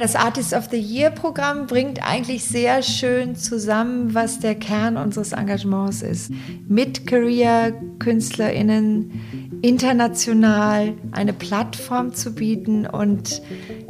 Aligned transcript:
Das 0.00 0.16
Artist 0.16 0.52
of 0.54 0.68
the 0.70 0.78
Year 0.78 1.10
Programm 1.10 1.66
bringt 1.66 2.00
eigentlich 2.02 2.46
sehr 2.46 2.80
schön 2.80 3.36
zusammen, 3.36 4.14
was 4.14 4.40
der 4.40 4.54
Kern 4.54 4.96
unseres 4.96 5.32
Engagements 5.32 6.00
ist. 6.00 6.32
Mid-Career-KünstlerInnen 6.68 9.60
international 9.60 10.94
eine 11.12 11.34
Plattform 11.34 12.14
zu 12.14 12.34
bieten 12.34 12.86
und 12.86 13.42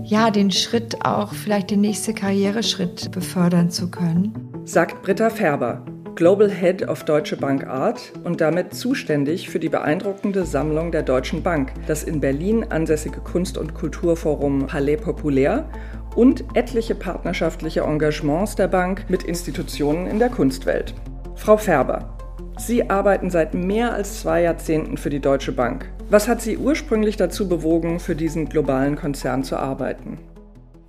ja, 0.02 0.32
den 0.32 0.50
Schritt 0.50 1.04
auch, 1.04 1.32
vielleicht 1.32 1.70
den 1.70 1.82
nächsten 1.82 2.16
Karriereschritt 2.16 3.12
befördern 3.12 3.70
zu 3.70 3.88
können. 3.88 4.32
Sagt 4.64 5.02
Britta 5.02 5.30
Färber, 5.30 5.84
Global 6.16 6.50
Head 6.50 6.88
of 6.88 7.04
Deutsche 7.04 7.36
Bank 7.36 7.64
Art 7.66 8.00
und 8.24 8.40
damit 8.40 8.74
zuständig 8.74 9.48
für 9.48 9.60
die 9.60 9.68
beeindruckende 9.68 10.44
Sammlung 10.44 10.90
der 10.90 11.02
Deutschen 11.02 11.44
Bank, 11.44 11.72
das 11.86 12.02
in 12.02 12.20
Berlin 12.20 12.66
ansässige 12.68 13.20
Kunst- 13.20 13.56
und 13.56 13.74
Kulturforum 13.74 14.66
Palais 14.66 14.96
Populaire 14.96 15.66
und 16.14 16.44
etliche 16.54 16.94
partnerschaftliche 16.94 17.80
Engagements 17.80 18.56
der 18.56 18.68
Bank 18.68 19.06
mit 19.08 19.22
Institutionen 19.22 20.06
in 20.06 20.18
der 20.18 20.28
Kunstwelt. 20.28 20.94
Frau 21.36 21.56
Färber, 21.56 22.16
Sie 22.58 22.90
arbeiten 22.90 23.30
seit 23.30 23.54
mehr 23.54 23.94
als 23.94 24.20
zwei 24.20 24.42
Jahrzehnten 24.42 24.98
für 24.98 25.08
die 25.08 25.20
Deutsche 25.20 25.52
Bank. 25.52 25.90
Was 26.10 26.28
hat 26.28 26.42
Sie 26.42 26.58
ursprünglich 26.58 27.16
dazu 27.16 27.48
bewogen, 27.48 28.00
für 28.00 28.14
diesen 28.14 28.48
globalen 28.48 28.96
Konzern 28.96 29.44
zu 29.44 29.56
arbeiten? 29.56 30.18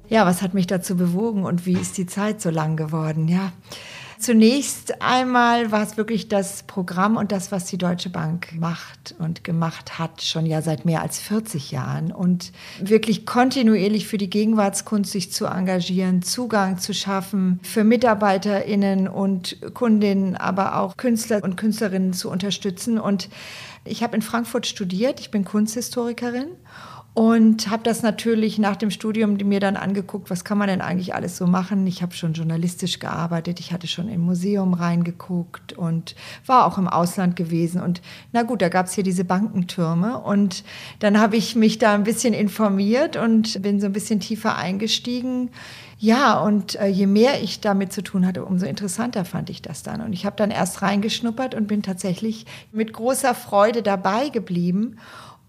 Ja, 0.10 0.26
was 0.26 0.42
hat 0.42 0.54
mich 0.54 0.68
dazu 0.68 0.98
bewogen 0.98 1.46
und 1.46 1.66
wie 1.66 1.78
ist 1.80 1.98
die 1.98 2.06
Zeit 2.06 2.42
so 2.42 2.50
lang 2.50 2.76
geworden? 2.76 3.30
Ja, 3.30 3.54
Zunächst 4.22 5.02
einmal 5.02 5.72
war 5.72 5.82
es 5.82 5.98
wirklich 5.98 6.28
das 6.28 6.62
Programm 6.62 7.18
und 7.18 7.32
das, 7.32 7.52
was 7.52 7.66
die 7.66 7.80
Deutsche 7.80 8.12
Bank 8.12 8.54
macht 8.54 9.16
und 9.18 9.44
gemacht 9.44 9.98
hat, 9.98 10.22
schon 10.22 10.46
ja 10.46 10.62
seit 10.62 10.86
mehr 10.86 11.02
als 11.02 11.20
40 11.20 11.72
Jahren. 11.72 12.12
Und 12.12 12.52
wirklich 12.80 13.26
kontinuierlich 13.26 14.08
für 14.08 14.20
die 14.20 14.30
Gegenwartskunst 14.30 15.12
sich 15.12 15.32
zu 15.32 15.48
engagieren, 15.48 16.22
Zugang 16.22 16.78
zu 16.78 16.94
schaffen, 16.94 17.60
für 17.64 17.84
MitarbeiterInnen 17.84 19.08
und 19.08 19.58
Kundinnen, 19.74 20.36
aber 20.36 20.78
auch 20.78 20.98
Künstler 20.98 21.44
und 21.44 21.58
Künstlerinnen 21.58 22.14
zu 22.14 22.30
unterstützen. 22.30 23.00
Und 23.00 23.28
ich 23.86 24.04
habe 24.04 24.16
in 24.16 24.22
Frankfurt 24.22 24.68
studiert, 24.68 25.20
ich 25.20 25.32
bin 25.32 25.46
Kunsthistorikerin 25.46 26.50
und 27.14 27.70
habe 27.70 27.84
das 27.84 28.04
natürlich 28.04 28.58
nach 28.58 28.78
dem 28.78 28.90
Studium 28.90 29.36
mir 29.36 29.60
dann 29.60 29.76
angeguckt, 29.76 30.30
was 30.30 30.46
kann 30.46 30.58
man 30.58 30.70
denn 30.70 30.80
eigentlich 30.80 31.14
alles 31.14 31.36
so 31.36 31.46
machen. 31.46 31.86
Ich 31.86 32.02
habe 32.02 32.14
schon 32.14 32.32
journalistisch 32.32 33.00
gearbeitet, 33.00 33.60
ich 33.60 33.74
hatte 33.74 33.88
schon 33.88 34.08
im 34.08 34.22
Museum 34.22 34.74
reingeguckt 34.74 35.74
und 35.74 36.16
war 36.46 36.66
auch 36.66 36.78
im 36.78 36.88
Ausland 36.88 37.36
gewesen. 37.36 37.82
Und 37.82 38.02
na 38.32 38.44
gut, 38.44 38.62
da 38.62 38.70
gab 38.70 38.86
es 38.86 38.94
hier 38.94 39.04
diese 39.04 39.26
Bankentürme. 39.26 40.20
Und 40.20 40.64
dann 41.00 41.20
habe 41.20 41.36
ich 41.36 41.58
mich 41.58 41.80
da 41.80 41.94
ein 41.94 42.06
bisschen 42.06 42.34
informiert 42.34 43.18
und 43.18 43.62
bin 43.62 43.82
so 43.82 43.88
ein 43.88 43.94
bisschen 43.94 44.22
tiefer 44.22 44.56
eingestiegen. 44.56 45.50
Ja, 46.00 46.40
und 46.40 46.80
äh, 46.80 46.88
je 46.88 47.08
mehr 47.08 47.44
ich 47.44 47.60
damit 47.60 47.92
zu 47.92 48.02
tun 48.02 48.26
hatte, 48.26 48.46
umso 48.46 48.66
interessanter 48.66 49.26
fand 49.26 49.50
ich 49.50 49.62
das 49.62 49.84
dann. 49.84 50.02
Und 50.02 50.14
ich 50.14 50.26
habe 50.26 50.36
dann 50.38 50.50
erst 50.50 50.82
reingeschnuppert 50.82 51.56
und 51.56 51.68
bin 51.68 51.84
tatsächlich 51.84 52.46
mit 52.72 52.94
großer 52.94 53.36
Freude 53.36 53.84
dabei 53.84 54.30
geblieben. 54.30 54.98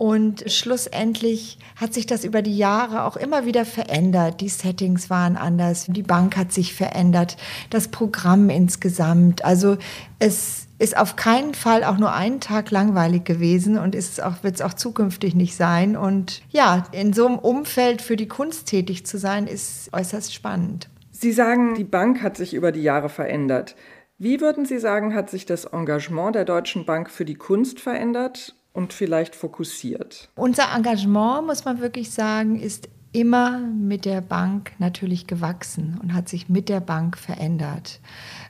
Und 0.03 0.51
schlussendlich 0.51 1.59
hat 1.77 1.95
sich 1.95 2.07
das 2.07 2.25
über 2.25 2.43
die 2.43 2.59
Jahre 2.59 3.05
auch 3.05 3.17
immer 3.17 3.47
wieder 3.47 3.65
verändert. 3.65 4.41
Die 4.41 4.49
Settings 4.49 5.11
waren 5.11 5.37
anders, 5.37 5.87
die 5.89 6.03
Bank 6.03 6.37
hat 6.37 6.53
sich 6.53 6.75
verändert, 6.75 7.37
das 7.71 7.87
Programm 7.87 8.51
insgesamt. 8.51 9.45
Also 9.45 9.77
es 10.19 10.67
ist 10.81 10.97
auf 10.97 11.15
keinen 11.15 11.55
Fall 11.55 11.85
auch 11.85 11.99
nur 11.99 12.13
einen 12.13 12.41
Tag 12.41 12.73
langweilig 12.73 13.25
gewesen 13.25 13.79
und 13.79 13.95
auch, 14.25 14.43
wird 14.43 14.57
es 14.57 14.61
auch 14.61 14.75
zukünftig 14.75 15.37
nicht 15.37 15.55
sein. 15.55 15.97
Und 15.97 16.43
ja, 16.51 16.83
in 16.91 17.13
so 17.13 17.29
einem 17.29 17.39
Umfeld 17.39 18.03
für 18.03 18.17
die 18.17 18.27
Kunst 18.27 18.67
tätig 18.67 19.07
zu 19.07 19.19
sein, 19.19 19.47
ist 19.47 19.89
äußerst 19.93 20.35
spannend. 20.35 20.89
Sie 21.13 21.31
sagen, 21.31 21.77
die 21.77 21.85
Bank 21.85 22.23
hat 22.23 22.37
sich 22.37 22.55
über 22.55 22.73
die 22.73 22.83
Jahre 22.83 23.09
verändert. 23.09 23.77
Wie 24.19 24.41
würden 24.41 24.67
Sie 24.67 24.81
sagen, 24.81 25.15
hat 25.15 25.31
sich 25.31 25.47
das 25.47 25.65
Engagement 25.65 26.35
der 26.35 26.45
Deutschen 26.45 26.87
Bank 26.87 27.09
für 27.09 27.25
die 27.25 27.37
Kunst 27.37 27.79
verändert 27.79 28.57
und 28.73 28.93
vielleicht 28.93 29.35
fokussiert? 29.35 30.29
Unser 30.35 30.75
Engagement, 30.75 31.47
muss 31.47 31.65
man 31.65 31.81
wirklich 31.81 32.11
sagen, 32.11 32.59
ist 32.59 32.89
immer 33.13 33.59
mit 33.59 34.05
der 34.05 34.23
Bank 34.23 34.73
natürlich 34.79 35.27
gewachsen 35.27 35.99
und 36.03 36.15
hat 36.15 36.29
sich 36.29 36.49
mit 36.49 36.69
der 36.69 36.81
Bank 36.81 37.19
verändert. 37.19 38.01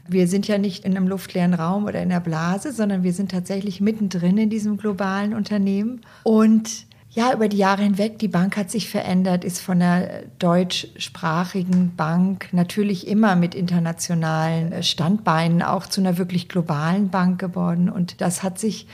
Wir 0.09 0.29
sind 0.29 0.47
ja 0.47 0.59
nicht 0.59 0.85
in 0.85 0.97
einem 0.97 1.09
luftleeren 1.09 1.55
Raum 1.55 1.85
oder 1.85 2.01
in 2.01 2.09
der 2.09 2.21
Blase, 2.21 2.73
sondern 2.73 3.03
wir 3.03 3.13
sind 3.13 3.33
tatsächlich 3.33 3.81
mittendrin 3.81 4.39
in 4.39 4.51
diesem 4.51 4.77
globalen 4.77 5.35
Unternehmen. 5.35 6.01
Und 6.23 6.87
ja, 7.11 7.35
über 7.35 7.49
die 7.49 7.59
Jahre 7.59 7.83
hinweg, 7.83 8.19
die 8.21 8.29
Bank 8.29 8.57
hat 8.57 8.71
sich 8.71 8.89
verändert, 8.89 9.45
ist 9.45 9.61
von 9.61 9.83
einer 9.83 10.23
deutschsprachigen 10.39 11.95
Bank 11.95 12.49
natürlich 12.53 13.07
immer 13.07 13.37
mit 13.37 13.55
internationalen 13.55 14.83
Standbeinen 14.83 15.63
auch 15.63 15.87
zu 15.87 16.01
einer 16.01 16.17
wirklich 16.17 16.49
globalen 16.49 17.11
Bank 17.11 17.39
geworden. 17.39 17.91
Und 17.91 18.23
das 18.23 18.43
hat 18.43 18.59
sich 18.59 18.87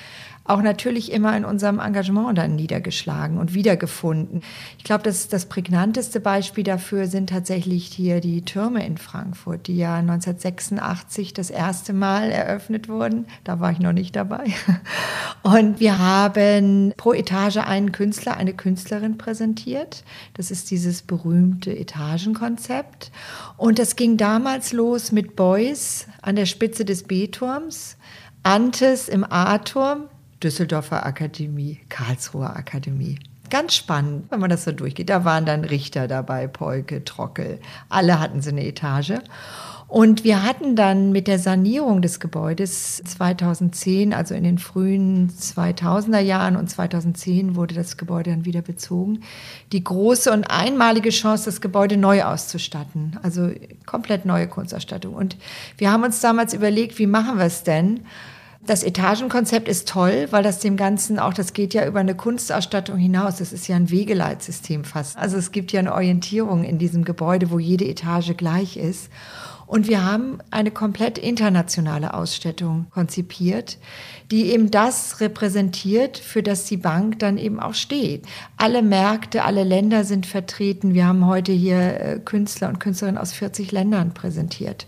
auch 0.48 0.62
natürlich 0.62 1.12
immer 1.12 1.36
in 1.36 1.44
unserem 1.44 1.78
Engagement 1.78 2.38
dann 2.38 2.56
niedergeschlagen 2.56 3.38
und 3.38 3.54
wiedergefunden. 3.54 4.42
Ich 4.78 4.84
glaube, 4.84 5.02
das, 5.02 5.28
das 5.28 5.46
prägnanteste 5.46 6.20
Beispiel 6.20 6.64
dafür 6.64 7.06
sind 7.06 7.30
tatsächlich 7.30 7.86
hier 7.86 8.20
die 8.20 8.42
Türme 8.42 8.84
in 8.86 8.96
Frankfurt, 8.96 9.66
die 9.66 9.76
ja 9.76 9.96
1986 9.96 11.34
das 11.34 11.50
erste 11.50 11.92
Mal 11.92 12.30
eröffnet 12.30 12.88
wurden. 12.88 13.26
Da 13.44 13.60
war 13.60 13.72
ich 13.72 13.78
noch 13.78 13.92
nicht 13.92 14.16
dabei. 14.16 14.44
Und 15.42 15.80
wir 15.80 15.98
haben 15.98 16.94
pro 16.96 17.12
Etage 17.12 17.58
einen 17.58 17.92
Künstler, 17.92 18.36
eine 18.36 18.54
Künstlerin 18.54 19.18
präsentiert. 19.18 20.02
Das 20.34 20.50
ist 20.50 20.70
dieses 20.70 21.02
berühmte 21.02 21.76
Etagenkonzept. 21.76 23.12
Und 23.56 23.78
das 23.78 23.96
ging 23.96 24.16
damals 24.16 24.72
los 24.72 25.12
mit 25.12 25.36
Beuys 25.36 26.06
an 26.22 26.36
der 26.36 26.46
Spitze 26.46 26.84
des 26.84 27.04
B-Turms. 27.04 27.96
Antes 28.42 29.08
im 29.08 29.24
A-Turm, 29.24 30.08
Düsseldorfer 30.42 31.04
Akademie, 31.04 31.80
Karlsruher 31.88 32.56
Akademie. 32.56 33.18
Ganz 33.50 33.74
spannend, 33.74 34.26
wenn 34.30 34.40
man 34.40 34.50
das 34.50 34.64
so 34.64 34.72
durchgeht. 34.72 35.08
Da 35.08 35.24
waren 35.24 35.46
dann 35.46 35.64
Richter 35.64 36.06
dabei, 36.06 36.46
Polke, 36.46 37.04
Trockel. 37.04 37.60
Alle 37.88 38.20
hatten 38.20 38.42
so 38.42 38.50
eine 38.50 38.66
Etage. 38.66 39.14
Und 39.88 40.22
wir 40.22 40.42
hatten 40.42 40.76
dann 40.76 41.12
mit 41.12 41.26
der 41.28 41.38
Sanierung 41.38 42.02
des 42.02 42.20
Gebäudes 42.20 43.02
2010, 43.06 44.12
also 44.12 44.34
in 44.34 44.44
den 44.44 44.58
frühen 44.58 45.30
2000er 45.30 46.18
Jahren 46.18 46.56
und 46.56 46.68
2010 46.68 47.56
wurde 47.56 47.74
das 47.74 47.96
Gebäude 47.96 48.28
dann 48.28 48.44
wieder 48.44 48.60
bezogen, 48.60 49.20
die 49.72 49.82
große 49.82 50.30
und 50.30 50.44
einmalige 50.50 51.08
Chance, 51.08 51.46
das 51.46 51.62
Gebäude 51.62 51.96
neu 51.96 52.22
auszustatten. 52.22 53.18
Also 53.22 53.50
komplett 53.86 54.26
neue 54.26 54.46
Kunstausstattung. 54.46 55.14
Und 55.14 55.38
wir 55.78 55.90
haben 55.90 56.04
uns 56.04 56.20
damals 56.20 56.52
überlegt, 56.52 56.98
wie 56.98 57.06
machen 57.06 57.38
wir 57.38 57.46
es 57.46 57.62
denn? 57.62 58.00
Das 58.60 58.82
Etagenkonzept 58.82 59.68
ist 59.68 59.88
toll, 59.88 60.26
weil 60.30 60.42
das 60.42 60.58
dem 60.58 60.76
Ganzen 60.76 61.18
auch, 61.18 61.32
das 61.32 61.52
geht 61.52 61.74
ja 61.74 61.86
über 61.86 62.00
eine 62.00 62.14
Kunstausstattung 62.14 62.98
hinaus. 62.98 63.36
Das 63.36 63.52
ist 63.52 63.68
ja 63.68 63.76
ein 63.76 63.90
Wegeleitsystem 63.90 64.84
fast. 64.84 65.16
Also 65.16 65.36
es 65.36 65.52
gibt 65.52 65.72
ja 65.72 65.80
eine 65.80 65.94
Orientierung 65.94 66.64
in 66.64 66.78
diesem 66.78 67.04
Gebäude, 67.04 67.50
wo 67.50 67.58
jede 67.58 67.86
Etage 67.86 68.36
gleich 68.36 68.76
ist. 68.76 69.10
Und 69.68 69.86
wir 69.86 70.02
haben 70.02 70.38
eine 70.50 70.70
komplett 70.70 71.18
internationale 71.18 72.14
Ausstattung 72.14 72.86
konzipiert, 72.90 73.76
die 74.30 74.46
eben 74.46 74.70
das 74.70 75.20
repräsentiert, 75.20 76.16
für 76.16 76.42
das 76.42 76.64
die 76.64 76.78
Bank 76.78 77.18
dann 77.18 77.36
eben 77.36 77.60
auch 77.60 77.74
steht. 77.74 78.24
Alle 78.56 78.80
Märkte, 78.80 79.44
alle 79.44 79.64
Länder 79.64 80.04
sind 80.04 80.24
vertreten. 80.24 80.94
Wir 80.94 81.06
haben 81.06 81.26
heute 81.26 81.52
hier 81.52 82.00
äh, 82.00 82.18
Künstler 82.18 82.70
und 82.70 82.80
Künstlerinnen 82.80 83.20
aus 83.20 83.34
40 83.34 83.70
Ländern 83.70 84.14
präsentiert. 84.14 84.86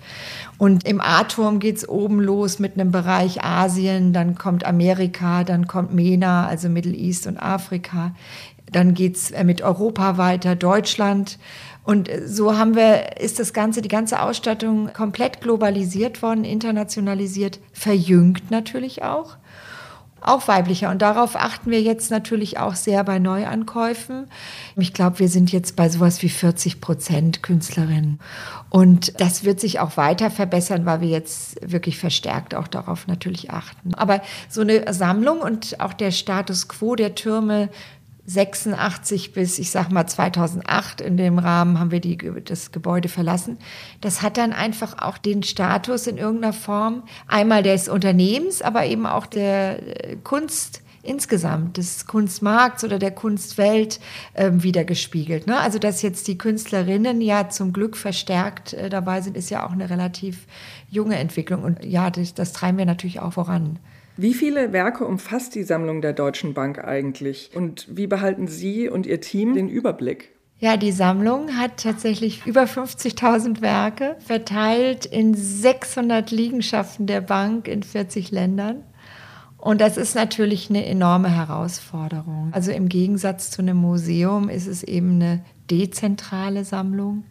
Und 0.56 0.88
im 0.88 1.02
A-Turm 1.02 1.58
geht's 1.58 1.86
oben 1.86 2.18
los 2.18 2.58
mit 2.58 2.80
einem 2.80 2.90
Bereich 2.90 3.44
Asien, 3.44 4.14
dann 4.14 4.34
kommt 4.34 4.64
Amerika, 4.64 5.44
dann 5.44 5.66
kommt 5.66 5.92
MENA, 5.92 6.46
also 6.46 6.70
Middle 6.70 6.94
East 6.94 7.26
und 7.26 7.36
Afrika. 7.36 8.12
Dann 8.72 8.94
geht's 8.94 9.30
äh, 9.30 9.44
mit 9.44 9.60
Europa 9.60 10.16
weiter, 10.16 10.56
Deutschland. 10.56 11.38
Und 11.90 12.08
so 12.24 12.56
haben 12.56 12.76
wir, 12.76 13.16
ist 13.20 13.40
das 13.40 13.52
Ganze, 13.52 13.82
die 13.82 13.88
ganze 13.88 14.22
Ausstattung 14.22 14.92
komplett 14.92 15.40
globalisiert 15.40 16.22
worden, 16.22 16.44
internationalisiert, 16.44 17.58
verjüngt 17.72 18.48
natürlich 18.52 19.02
auch. 19.02 19.38
Auch 20.20 20.46
weiblicher. 20.46 20.90
Und 20.90 21.02
darauf 21.02 21.34
achten 21.34 21.72
wir 21.72 21.82
jetzt 21.82 22.12
natürlich 22.12 22.58
auch 22.58 22.76
sehr 22.76 23.02
bei 23.02 23.18
Neuankäufen. 23.18 24.28
Ich 24.76 24.92
glaube, 24.92 25.18
wir 25.18 25.28
sind 25.28 25.50
jetzt 25.50 25.74
bei 25.74 25.88
sowas 25.88 26.22
wie 26.22 26.28
40 26.28 26.80
Prozent 26.80 27.42
Künstlerinnen. 27.42 28.20
Und 28.68 29.20
das 29.20 29.42
wird 29.42 29.58
sich 29.58 29.80
auch 29.80 29.96
weiter 29.96 30.30
verbessern, 30.30 30.86
weil 30.86 31.00
wir 31.00 31.08
jetzt 31.08 31.58
wirklich 31.68 31.98
verstärkt 31.98 32.54
auch 32.54 32.68
darauf 32.68 33.08
natürlich 33.08 33.50
achten. 33.50 33.94
Aber 33.94 34.22
so 34.48 34.60
eine 34.60 34.94
Sammlung 34.94 35.40
und 35.40 35.80
auch 35.80 35.94
der 35.94 36.12
Status 36.12 36.68
quo 36.68 36.94
der 36.94 37.16
Türme 37.16 37.68
86 38.32 39.32
bis, 39.32 39.58
ich 39.58 39.70
sag 39.72 39.90
mal, 39.90 40.06
2008 40.06 41.00
in 41.00 41.16
dem 41.16 41.38
Rahmen 41.38 41.80
haben 41.80 41.90
wir 41.90 42.00
die, 42.00 42.16
das 42.44 42.70
Gebäude 42.70 43.08
verlassen. 43.08 43.58
Das 44.00 44.22
hat 44.22 44.36
dann 44.36 44.52
einfach 44.52 45.02
auch 45.02 45.18
den 45.18 45.42
Status 45.42 46.06
in 46.06 46.16
irgendeiner 46.16 46.52
Form, 46.52 47.02
einmal 47.26 47.64
des 47.64 47.88
Unternehmens, 47.88 48.62
aber 48.62 48.86
eben 48.86 49.06
auch 49.06 49.26
der 49.26 50.10
äh, 50.10 50.16
Kunst 50.22 50.82
insgesamt 51.02 51.76
des 51.76 52.06
Kunstmarkts 52.06 52.84
oder 52.84 52.98
der 52.98 53.10
Kunstwelt 53.10 54.00
äh, 54.34 54.50
wieder 54.52 54.84
gespiegelt. 54.84 55.46
Ne? 55.46 55.58
Also 55.58 55.78
dass 55.78 56.02
jetzt 56.02 56.28
die 56.28 56.38
Künstlerinnen 56.38 57.20
ja 57.20 57.48
zum 57.48 57.72
Glück 57.72 57.96
verstärkt 57.96 58.74
äh, 58.74 58.88
dabei 58.88 59.20
sind, 59.20 59.36
ist 59.36 59.50
ja 59.50 59.66
auch 59.66 59.72
eine 59.72 59.90
relativ 59.90 60.46
junge 60.88 61.16
Entwicklung. 61.16 61.62
Und 61.62 61.84
ja, 61.84 62.10
das, 62.10 62.34
das 62.34 62.52
treiben 62.52 62.78
wir 62.78 62.86
natürlich 62.86 63.20
auch 63.20 63.32
voran. 63.32 63.78
Wie 64.16 64.34
viele 64.34 64.72
Werke 64.72 65.06
umfasst 65.06 65.54
die 65.54 65.62
Sammlung 65.62 66.02
der 66.02 66.12
Deutschen 66.12 66.52
Bank 66.52 66.84
eigentlich? 66.84 67.50
Und 67.54 67.86
wie 67.90 68.06
behalten 68.06 68.48
Sie 68.48 68.88
und 68.88 69.06
Ihr 69.06 69.20
Team 69.20 69.54
den 69.54 69.68
Überblick? 69.68 70.32
Ja, 70.58 70.76
die 70.76 70.92
Sammlung 70.92 71.56
hat 71.56 71.82
tatsächlich 71.82 72.44
über 72.44 72.64
50.000 72.64 73.62
Werke, 73.62 74.16
verteilt 74.18 75.06
in 75.06 75.32
600 75.34 76.30
Liegenschaften 76.30 77.06
der 77.06 77.22
Bank 77.22 77.66
in 77.66 77.82
40 77.82 78.30
Ländern. 78.30 78.84
Und 79.60 79.80
das 79.80 79.96
ist 79.96 80.14
natürlich 80.14 80.70
eine 80.70 80.86
enorme 80.86 81.28
Herausforderung. 81.28 82.48
Also 82.52 82.72
im 82.72 82.88
Gegensatz 82.88 83.50
zu 83.50 83.62
einem 83.62 83.76
Museum 83.76 84.48
ist 84.48 84.66
es 84.66 84.82
eben 84.82 85.16
eine 85.16 85.44
dezentrale 85.70 86.64
Sammlung. 86.64 87.24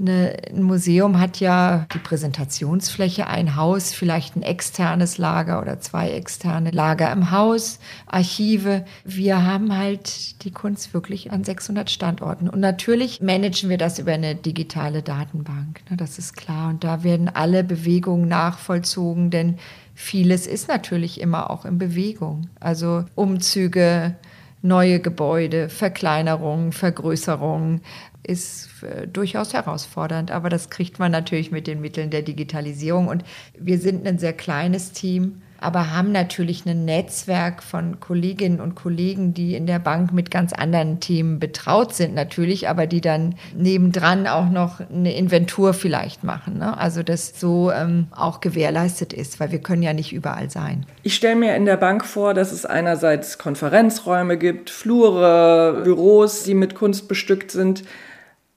Eine, 0.00 0.36
ein 0.48 0.62
Museum 0.62 1.18
hat 1.18 1.40
ja 1.40 1.86
die 1.92 1.98
Präsentationsfläche, 1.98 3.26
ein 3.26 3.56
Haus, 3.56 3.92
vielleicht 3.92 4.36
ein 4.36 4.42
externes 4.42 5.18
Lager 5.18 5.60
oder 5.60 5.80
zwei 5.80 6.10
externe 6.10 6.70
Lager 6.70 7.10
im 7.10 7.32
Haus, 7.32 7.80
Archive. 8.06 8.84
Wir 9.04 9.44
haben 9.44 9.76
halt 9.76 10.44
die 10.44 10.52
Kunst 10.52 10.94
wirklich 10.94 11.32
an 11.32 11.42
600 11.42 11.90
Standorten. 11.90 12.48
Und 12.48 12.60
natürlich 12.60 13.20
managen 13.20 13.70
wir 13.70 13.78
das 13.78 13.98
über 13.98 14.12
eine 14.12 14.36
digitale 14.36 15.02
Datenbank. 15.02 15.80
Ne, 15.90 15.96
das 15.96 16.18
ist 16.18 16.36
klar. 16.36 16.68
Und 16.68 16.84
da 16.84 17.02
werden 17.02 17.28
alle 17.28 17.64
Bewegungen 17.64 18.28
nachvollzogen, 18.28 19.30
denn 19.30 19.58
vieles 19.98 20.46
ist 20.46 20.68
natürlich 20.68 21.20
immer 21.20 21.50
auch 21.50 21.64
in 21.64 21.76
Bewegung. 21.76 22.48
Also 22.60 23.04
Umzüge, 23.16 24.14
neue 24.62 25.00
Gebäude, 25.00 25.68
Verkleinerungen, 25.68 26.70
Vergrößerungen, 26.70 27.80
ist 28.22 28.68
äh, 28.84 29.08
durchaus 29.08 29.54
herausfordernd, 29.54 30.30
aber 30.30 30.50
das 30.50 30.70
kriegt 30.70 31.00
man 31.00 31.10
natürlich 31.10 31.50
mit 31.50 31.66
den 31.66 31.80
Mitteln 31.80 32.10
der 32.10 32.22
Digitalisierung. 32.22 33.08
Und 33.08 33.24
wir 33.58 33.78
sind 33.78 34.06
ein 34.06 34.18
sehr 34.18 34.34
kleines 34.34 34.92
Team 34.92 35.42
aber 35.60 35.92
haben 35.92 36.12
natürlich 36.12 36.64
ein 36.66 36.84
Netzwerk 36.84 37.62
von 37.62 38.00
Kolleginnen 38.00 38.60
und 38.60 38.74
Kollegen, 38.74 39.34
die 39.34 39.54
in 39.54 39.66
der 39.66 39.78
Bank 39.78 40.12
mit 40.12 40.30
ganz 40.30 40.52
anderen 40.52 41.00
Themen 41.00 41.38
betraut 41.38 41.94
sind 41.94 42.14
natürlich, 42.14 42.68
aber 42.68 42.86
die 42.86 43.00
dann 43.00 43.34
nebendran 43.56 44.26
auch 44.26 44.48
noch 44.48 44.80
eine 44.80 45.14
Inventur 45.16 45.74
vielleicht 45.74 46.22
machen. 46.22 46.58
Ne? 46.58 46.78
Also 46.78 47.02
das 47.02 47.38
so 47.40 47.70
ähm, 47.72 48.06
auch 48.14 48.40
gewährleistet 48.40 49.12
ist, 49.12 49.40
weil 49.40 49.50
wir 49.50 49.60
können 49.60 49.82
ja 49.82 49.92
nicht 49.92 50.12
überall 50.12 50.50
sein. 50.50 50.86
Ich 51.02 51.14
stelle 51.14 51.36
mir 51.36 51.56
in 51.56 51.64
der 51.64 51.76
Bank 51.76 52.04
vor, 52.04 52.34
dass 52.34 52.52
es 52.52 52.64
einerseits 52.64 53.38
Konferenzräume 53.38 54.38
gibt, 54.38 54.70
Flure, 54.70 55.82
Büros, 55.82 56.44
die 56.44 56.54
mit 56.54 56.74
Kunst 56.74 57.08
bestückt 57.08 57.50
sind. 57.50 57.82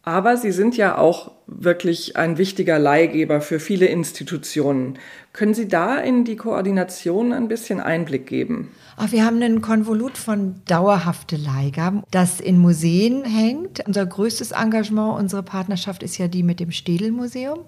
Aber 0.04 0.36
Sie 0.36 0.52
sind 0.52 0.78
ja 0.78 0.98
auch 0.98 1.32
wirklich 1.46 2.16
ein 2.18 2.38
wichtiger 2.38 2.80
Leihgeber 2.80 3.42
für 3.42 3.60
viele 3.60 3.86
Institutionen. 3.86 4.98
Können 5.34 5.54
Sie 5.54 5.68
da 5.68 5.98
in 5.98 6.26
die 6.26 6.36
Koordination 6.36 7.34
ein 7.34 7.48
bisschen 7.48 7.80
Einblick 7.80 8.26
geben? 8.26 8.72
Ach, 8.98 9.12
wir 9.12 9.26
haben 9.26 9.38
einen 9.38 9.62
Konvolut 9.62 10.18
von 10.18 10.62
dauerhafte 10.66 11.36
Leihgaben, 11.38 12.04
das 12.12 12.40
in 12.40 12.58
Museen 12.58 13.24
hängt. 13.24 13.86
Unser 13.88 14.06
größtes 14.06 14.52
Engagement, 14.52 15.18
unsere 15.18 15.42
Partnerschaft 15.42 16.04
ist 16.04 16.18
ja 16.18 16.28
die 16.28 16.44
mit 16.44 16.60
dem 16.60 16.72
Städel-Museum. 16.72 17.60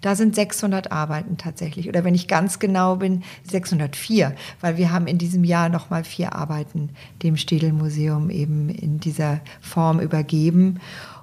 Da 0.00 0.16
sind 0.16 0.34
600 0.34 0.90
Arbeiten 0.90 1.36
tatsächlich. 1.36 1.88
Oder 1.88 2.04
wenn 2.04 2.14
ich 2.14 2.26
ganz 2.26 2.58
genau 2.58 2.96
bin, 2.96 3.22
604, 3.50 4.34
weil 4.60 4.76
wir 4.76 4.92
haben 4.92 5.06
in 5.06 5.18
diesem 5.18 5.44
Jahr 5.44 5.68
nochmal 5.68 6.04
vier 6.04 6.34
Arbeiten 6.34 6.90
dem 7.22 7.36
Städel-Museum 7.36 8.30
eben 8.30 8.68
in 8.68 8.98
dieser 8.98 9.40
Form 9.60 10.00
übergeben. 10.00 10.80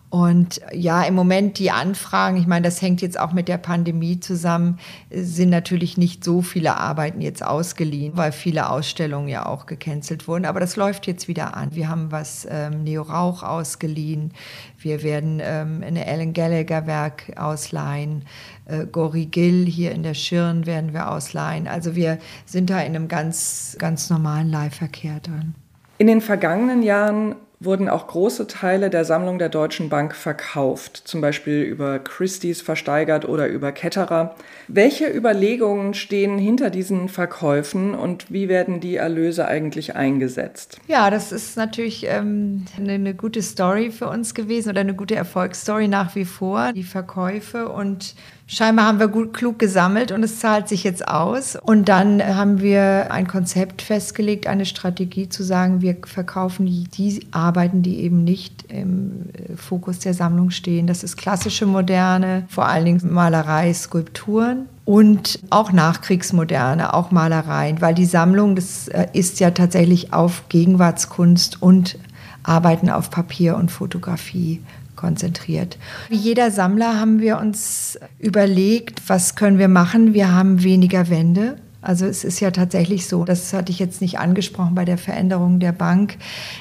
Und 0.09 0.59
ja, 0.73 1.03
im 1.03 1.13
Moment 1.13 1.59
die 1.59 1.69
Anfragen, 1.69 2.37
ich 2.37 2.47
meine, 2.47 2.63
das 2.63 2.81
hängt 2.81 3.01
jetzt 3.01 3.19
auch 3.19 3.31
mit 3.31 3.47
der 3.47 3.59
Pandemie 3.59 4.19
zusammen, 4.19 4.79
sind 5.11 5.49
natürlich 5.49 5.97
nicht 5.97 6.23
so 6.23 6.41
viele 6.41 6.77
Arbeiten 6.77 7.21
jetzt 7.21 7.45
ausgeliehen, 7.45 8.17
weil 8.17 8.31
viele 8.31 8.71
Ausstellungen 8.71 9.27
ja 9.27 9.45
auch 9.45 9.67
gecancelt 9.67 10.27
wurden. 10.27 10.45
Aber 10.45 10.59
das 10.59 10.75
läuft 10.75 11.05
jetzt 11.05 11.27
wieder 11.27 11.55
an. 11.55 11.75
Wir 11.75 11.89
haben 11.89 12.11
was 12.11 12.47
ähm, 12.49 12.83
Neo 12.83 13.03
Rauch 13.03 13.43
ausgeliehen. 13.43 14.33
Wir 14.79 15.03
werden 15.03 15.41
ähm, 15.43 15.83
eine 15.85 16.07
Ellen 16.07 16.33
Gallagher 16.33 16.87
Werk 16.87 17.31
ausleihen. 17.35 18.23
Äh, 18.65 18.87
Gori 18.87 19.27
Gill 19.27 19.67
hier 19.67 19.91
in 19.91 20.01
der 20.01 20.15
Schirn 20.15 20.65
werden 20.65 20.91
wir 20.91 21.11
ausleihen. 21.11 21.67
Also 21.67 21.95
wir 21.95 22.17
sind 22.45 22.71
da 22.71 22.79
in 22.79 22.95
einem 22.95 23.09
ganz, 23.09 23.75
ganz 23.77 24.09
normalen 24.09 24.49
Leihverkehr 24.49 25.19
drin. 25.19 25.53
In 25.99 26.07
den 26.07 26.21
vergangenen 26.21 26.81
Jahren 26.81 27.35
wurden 27.59 27.89
auch 27.89 28.07
große 28.07 28.47
Teile 28.47 28.89
der 28.89 29.03
Sammlung 29.03 29.37
der 29.37 29.49
Deutschen 29.49 29.89
Bank 29.89 30.15
verkauft, 30.15 31.01
zum 31.05 31.19
Beispiel 31.19 31.61
über 31.61 31.99
Christie's 31.99 32.61
versteigert 32.61 33.27
oder 33.27 33.47
über 33.47 33.73
Ketterer. 33.73 34.35
Welche 34.69 35.07
Überlegungen 35.07 35.93
stehen 35.93 36.37
hinter 36.37 36.69
diesen 36.69 37.09
Verkäufen 37.09 37.95
und 37.95 38.31
wie 38.31 38.47
werden 38.47 38.79
die 38.79 38.95
Erlöse 38.95 39.45
eigentlich 39.45 39.95
eingesetzt? 39.95 40.79
Ja, 40.87 41.09
das 41.09 41.33
ist 41.33 41.57
natürlich 41.57 42.05
ähm, 42.07 42.65
eine, 42.77 42.93
eine 42.93 43.13
gute 43.13 43.41
Story 43.41 43.91
für 43.91 44.07
uns 44.07 44.33
gewesen 44.33 44.69
oder 44.69 44.81
eine 44.81 44.95
gute 44.95 45.15
Erfolgsstory 45.15 45.89
nach 45.89 46.15
wie 46.15 46.25
vor, 46.25 46.71
die 46.71 46.83
Verkäufe 46.83 47.67
und 47.67 48.15
Scheinbar 48.51 48.87
haben 48.87 48.99
wir 48.99 49.09
gut 49.09 49.31
klug 49.35 49.59
gesammelt 49.59 50.11
und 50.11 50.23
es 50.23 50.39
zahlt 50.39 50.67
sich 50.67 50.83
jetzt 50.83 51.07
aus. 51.07 51.55
Und 51.55 51.87
dann 51.87 52.19
haben 52.35 52.61
wir 52.61 53.11
ein 53.11 53.27
Konzept 53.27 53.83
festgelegt, 53.83 54.47
eine 54.47 54.65
Strategie 54.65 55.29
zu 55.29 55.43
sagen, 55.43 55.81
wir 55.83 55.97
verkaufen 56.03 56.65
die, 56.65 56.85
die 56.85 57.27
Arbeiten, 57.29 57.83
die 57.83 57.99
eben 57.99 58.23
nicht 58.23 58.65
im 58.69 59.29
äh, 59.33 59.55
Fokus 59.55 59.99
der 59.99 60.15
Sammlung 60.15 60.49
stehen. 60.49 60.87
Das 60.87 61.03
ist 61.03 61.15
klassische 61.15 61.67
Moderne, 61.67 62.45
vor 62.49 62.67
allen 62.67 62.85
Dingen 62.85 63.13
Malerei, 63.13 63.71
Skulpturen 63.71 64.65
und 64.83 65.39
auch 65.51 65.71
Nachkriegsmoderne, 65.71 66.95
auch 66.95 67.11
Malereien, 67.11 67.81
weil 67.81 67.93
die 67.93 68.05
Sammlung, 68.07 68.55
das 68.55 68.87
äh, 68.87 69.05
ist 69.13 69.39
ja 69.39 69.51
tatsächlich 69.51 70.11
auf 70.11 70.49
Gegenwartskunst 70.49 71.61
und 71.61 71.99
Arbeiten 72.41 72.89
auf 72.89 73.11
Papier 73.11 73.57
und 73.57 73.69
Fotografie 73.69 74.59
konzentriert. 74.99 75.77
Wie 76.09 76.17
jeder 76.17 76.51
Sammler 76.51 76.99
haben 76.99 77.21
wir 77.21 77.39
uns 77.39 77.97
überlegt, 78.19 79.01
was 79.07 79.35
können 79.35 79.57
wir 79.57 79.69
machen. 79.69 80.13
Wir 80.13 80.33
haben 80.33 80.61
weniger 80.61 81.09
Wände. 81.09 81.55
Also 81.81 82.05
es 82.05 82.25
ist 82.25 82.41
ja 82.41 82.51
tatsächlich 82.51 83.07
so, 83.07 83.23
das 83.23 83.53
hatte 83.53 83.71
ich 83.71 83.79
jetzt 83.79 84.01
nicht 84.01 84.19
angesprochen 84.19 84.75
bei 84.75 84.83
der 84.83 84.97
Veränderung 84.97 85.61
der 85.61 85.71
Bank. 85.71 86.17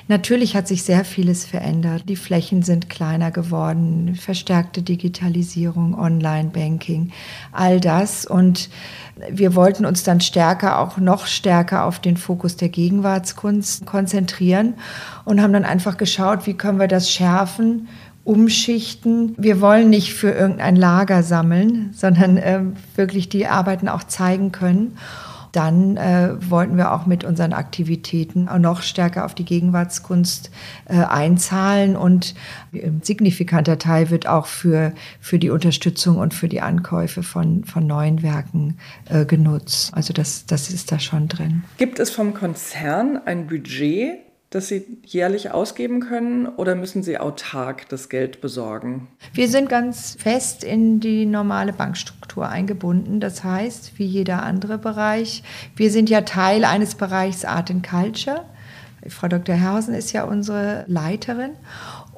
Natürlich 0.06 0.54
hat 0.54 0.68
sich 0.68 0.84
sehr 0.84 1.04
vieles 1.04 1.44
verändert. 1.44 2.04
Die 2.08 2.14
Flächen 2.14 2.62
sind 2.62 2.88
kleiner 2.88 3.32
geworden, 3.32 4.14
verstärkte 4.14 4.82
Digitalisierung, 4.82 5.98
Online-Banking, 5.98 7.10
all 7.50 7.80
das. 7.80 8.26
Und 8.26 8.70
wir 9.28 9.56
wollten 9.56 9.84
uns 9.84 10.04
dann 10.04 10.20
stärker, 10.20 10.78
auch 10.78 10.98
noch 10.98 11.26
stärker 11.26 11.84
auf 11.84 11.98
den 11.98 12.16
Fokus 12.16 12.56
der 12.56 12.68
Gegenwartskunst 12.68 13.86
konzentrieren 13.86 14.74
und 15.24 15.42
haben 15.42 15.52
dann 15.52 15.64
einfach 15.64 15.96
geschaut, 15.96 16.46
wie 16.46 16.54
können 16.54 16.78
wir 16.78 16.86
das 16.86 17.10
schärfen 17.10 17.88
umschichten. 18.28 19.34
Wir 19.38 19.62
wollen 19.62 19.88
nicht 19.88 20.12
für 20.12 20.30
irgendein 20.30 20.76
Lager 20.76 21.22
sammeln, 21.22 21.90
sondern 21.94 22.36
äh, 22.36 22.60
wirklich 22.94 23.30
die 23.30 23.46
Arbeiten 23.46 23.88
auch 23.88 24.04
zeigen 24.04 24.52
können. 24.52 24.98
Dann 25.52 25.96
äh, 25.96 26.34
wollten 26.50 26.76
wir 26.76 26.92
auch 26.92 27.06
mit 27.06 27.24
unseren 27.24 27.54
Aktivitäten 27.54 28.50
auch 28.50 28.58
noch 28.58 28.82
stärker 28.82 29.24
auf 29.24 29.34
die 29.34 29.46
Gegenwartskunst 29.46 30.50
äh, 30.84 30.96
einzahlen 30.96 31.96
und 31.96 32.34
ein 32.74 33.00
signifikanter 33.02 33.78
Teil 33.78 34.10
wird 34.10 34.26
auch 34.26 34.44
für, 34.44 34.92
für 35.20 35.38
die 35.38 35.48
Unterstützung 35.48 36.18
und 36.18 36.34
für 36.34 36.48
die 36.48 36.60
Ankäufe 36.60 37.22
von, 37.22 37.64
von 37.64 37.86
neuen 37.86 38.22
Werken 38.22 38.76
äh, 39.08 39.24
genutzt. 39.24 39.90
Also 39.94 40.12
das, 40.12 40.44
das 40.44 40.68
ist 40.68 40.92
da 40.92 40.98
schon 40.98 41.28
drin. 41.28 41.64
Gibt 41.78 41.98
es 41.98 42.10
vom 42.10 42.34
Konzern 42.34 43.18
ein 43.24 43.46
Budget, 43.46 44.18
das 44.50 44.68
Sie 44.68 44.98
jährlich 45.04 45.50
ausgeben 45.50 46.00
können 46.00 46.46
oder 46.46 46.74
müssen 46.74 47.02
Sie 47.02 47.18
autark 47.18 47.88
das 47.88 48.08
Geld 48.08 48.40
besorgen? 48.40 49.08
Wir 49.34 49.48
sind 49.48 49.68
ganz 49.68 50.16
fest 50.18 50.64
in 50.64 51.00
die 51.00 51.26
normale 51.26 51.72
Bankstruktur 51.72 52.48
eingebunden. 52.48 53.20
Das 53.20 53.44
heißt, 53.44 53.98
wie 53.98 54.06
jeder 54.06 54.42
andere 54.42 54.78
Bereich, 54.78 55.42
wir 55.76 55.90
sind 55.90 56.08
ja 56.08 56.22
Teil 56.22 56.64
eines 56.64 56.94
Bereichs 56.94 57.44
Art 57.44 57.70
and 57.70 57.86
Culture. 57.86 58.44
Frau 59.08 59.28
Dr. 59.28 59.54
Herrhausen 59.54 59.94
ist 59.94 60.12
ja 60.12 60.24
unsere 60.24 60.84
Leiterin. 60.88 61.52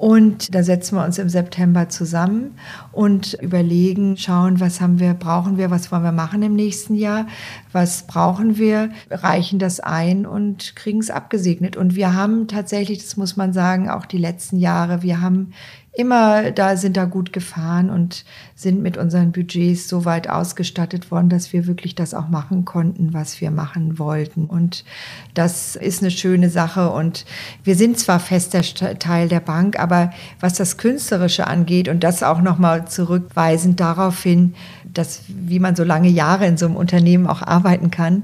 Und 0.01 0.55
da 0.55 0.63
setzen 0.63 0.95
wir 0.95 1.05
uns 1.05 1.19
im 1.19 1.29
September 1.29 1.87
zusammen 1.87 2.55
und 2.91 3.37
überlegen, 3.39 4.17
schauen, 4.17 4.59
was 4.59 4.81
haben 4.81 4.99
wir, 4.99 5.13
brauchen 5.13 5.59
wir, 5.59 5.69
was 5.69 5.91
wollen 5.91 6.01
wir 6.01 6.11
machen 6.11 6.41
im 6.41 6.55
nächsten 6.55 6.95
Jahr, 6.95 7.27
was 7.71 8.07
brauchen 8.07 8.57
wir, 8.57 8.89
reichen 9.11 9.59
das 9.59 9.79
ein 9.79 10.25
und 10.25 10.75
kriegen 10.75 10.97
es 10.97 11.11
abgesegnet. 11.11 11.77
Und 11.77 11.93
wir 11.93 12.15
haben 12.15 12.47
tatsächlich, 12.47 12.97
das 12.97 13.15
muss 13.15 13.37
man 13.37 13.53
sagen, 13.53 13.91
auch 13.91 14.07
die 14.07 14.17
letzten 14.17 14.57
Jahre, 14.57 15.03
wir 15.03 15.21
haben 15.21 15.53
immer 15.93 16.51
da 16.51 16.77
sind 16.77 16.95
da 16.95 17.03
gut 17.03 17.33
gefahren 17.33 17.89
und 17.89 18.23
sind 18.55 18.81
mit 18.81 18.95
unseren 18.95 19.33
Budgets 19.33 19.89
so 19.89 20.05
weit 20.05 20.29
ausgestattet 20.29 21.11
worden, 21.11 21.27
dass 21.27 21.51
wir 21.51 21.67
wirklich 21.67 21.95
das 21.95 22.13
auch 22.13 22.29
machen 22.29 22.63
konnten, 22.63 23.13
was 23.13 23.41
wir 23.41 23.51
machen 23.51 23.99
wollten. 23.99 24.45
Und 24.45 24.85
das 25.33 25.75
ist 25.75 26.01
eine 26.01 26.11
schöne 26.11 26.49
Sache. 26.49 26.91
Und 26.91 27.25
wir 27.65 27.75
sind 27.75 27.99
zwar 27.99 28.21
fester 28.21 28.61
Teil 28.99 29.27
der 29.27 29.41
Bank, 29.41 29.79
aber 29.79 30.11
was 30.39 30.53
das 30.53 30.77
Künstlerische 30.77 31.47
angeht 31.47 31.89
und 31.89 32.03
das 32.05 32.23
auch 32.23 32.41
nochmal 32.41 32.87
zurückweisend 32.87 33.81
darauf 33.81 34.23
hin, 34.23 34.55
dass, 34.93 35.23
wie 35.27 35.59
man 35.59 35.75
so 35.75 35.83
lange 35.83 36.09
Jahre 36.09 36.45
in 36.45 36.55
so 36.55 36.67
einem 36.67 36.77
Unternehmen 36.77 37.27
auch 37.27 37.41
arbeiten 37.41 37.91
kann, 37.91 38.23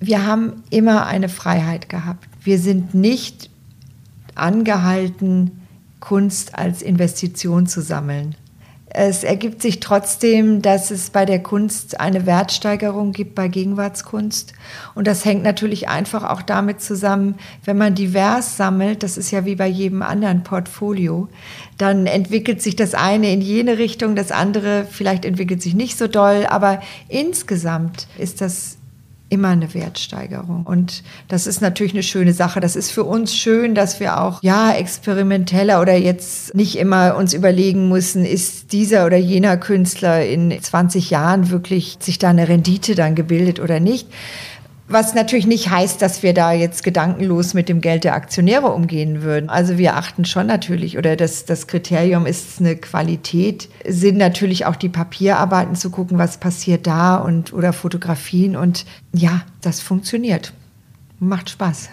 wir 0.00 0.26
haben 0.26 0.62
immer 0.70 1.06
eine 1.06 1.28
Freiheit 1.28 1.90
gehabt. 1.90 2.26
Wir 2.42 2.58
sind 2.58 2.94
nicht 2.94 3.50
angehalten, 4.34 5.61
Kunst 6.02 6.58
als 6.58 6.82
Investition 6.82 7.66
zu 7.66 7.80
sammeln. 7.80 8.34
Es 8.94 9.24
ergibt 9.24 9.62
sich 9.62 9.80
trotzdem, 9.80 10.60
dass 10.60 10.90
es 10.90 11.08
bei 11.08 11.24
der 11.24 11.42
Kunst 11.42 11.98
eine 11.98 12.26
Wertsteigerung 12.26 13.12
gibt 13.12 13.34
bei 13.34 13.48
Gegenwartskunst. 13.48 14.52
Und 14.94 15.06
das 15.06 15.24
hängt 15.24 15.44
natürlich 15.44 15.88
einfach 15.88 16.28
auch 16.28 16.42
damit 16.42 16.82
zusammen, 16.82 17.36
wenn 17.64 17.78
man 17.78 17.94
divers 17.94 18.58
sammelt, 18.58 19.02
das 19.02 19.16
ist 19.16 19.30
ja 19.30 19.46
wie 19.46 19.54
bei 19.54 19.68
jedem 19.68 20.02
anderen 20.02 20.42
Portfolio, 20.42 21.28
dann 21.78 22.06
entwickelt 22.06 22.60
sich 22.60 22.76
das 22.76 22.94
eine 22.94 23.32
in 23.32 23.40
jene 23.40 23.78
Richtung, 23.78 24.14
das 24.14 24.30
andere 24.30 24.84
vielleicht 24.90 25.24
entwickelt 25.24 25.62
sich 25.62 25.74
nicht 25.74 25.96
so 25.96 26.08
doll, 26.08 26.44
aber 26.46 26.82
insgesamt 27.08 28.08
ist 28.18 28.42
das 28.42 28.76
immer 29.32 29.48
eine 29.48 29.72
Wertsteigerung. 29.72 30.64
Und 30.64 31.02
das 31.28 31.46
ist 31.46 31.62
natürlich 31.62 31.94
eine 31.94 32.02
schöne 32.02 32.34
Sache. 32.34 32.60
Das 32.60 32.76
ist 32.76 32.90
für 32.90 33.04
uns 33.04 33.34
schön, 33.34 33.74
dass 33.74 33.98
wir 33.98 34.20
auch, 34.20 34.42
ja, 34.42 34.72
experimenteller 34.72 35.80
oder 35.80 35.96
jetzt 35.96 36.54
nicht 36.54 36.76
immer 36.78 37.16
uns 37.16 37.32
überlegen 37.32 37.88
müssen, 37.88 38.26
ist 38.26 38.72
dieser 38.72 39.06
oder 39.06 39.16
jener 39.16 39.56
Künstler 39.56 40.24
in 40.26 40.54
20 40.60 41.08
Jahren 41.08 41.48
wirklich 41.50 41.96
sich 42.00 42.18
da 42.18 42.28
eine 42.28 42.46
Rendite 42.46 42.94
dann 42.94 43.14
gebildet 43.14 43.58
oder 43.58 43.80
nicht 43.80 44.06
was 44.88 45.14
natürlich 45.14 45.46
nicht 45.46 45.70
heißt, 45.70 46.02
dass 46.02 46.22
wir 46.22 46.34
da 46.34 46.52
jetzt 46.52 46.82
gedankenlos 46.82 47.54
mit 47.54 47.68
dem 47.68 47.80
Geld 47.80 48.04
der 48.04 48.14
Aktionäre 48.14 48.68
umgehen 48.68 49.22
würden. 49.22 49.48
Also 49.48 49.78
wir 49.78 49.96
achten 49.96 50.24
schon 50.24 50.46
natürlich, 50.46 50.98
oder 50.98 51.16
das, 51.16 51.44
das 51.44 51.66
Kriterium 51.66 52.26
ist 52.26 52.60
eine 52.60 52.76
Qualität, 52.76 53.68
sind 53.86 54.18
natürlich 54.18 54.66
auch 54.66 54.76
die 54.76 54.88
Papierarbeiten 54.88 55.76
zu 55.76 55.90
gucken, 55.90 56.18
was 56.18 56.38
passiert 56.38 56.86
da 56.86 57.16
und 57.16 57.52
oder 57.52 57.72
Fotografien 57.72 58.56
und 58.56 58.84
ja, 59.14 59.42
das 59.60 59.80
funktioniert. 59.80 60.52
Macht 61.24 61.50
Spaß. 61.50 61.88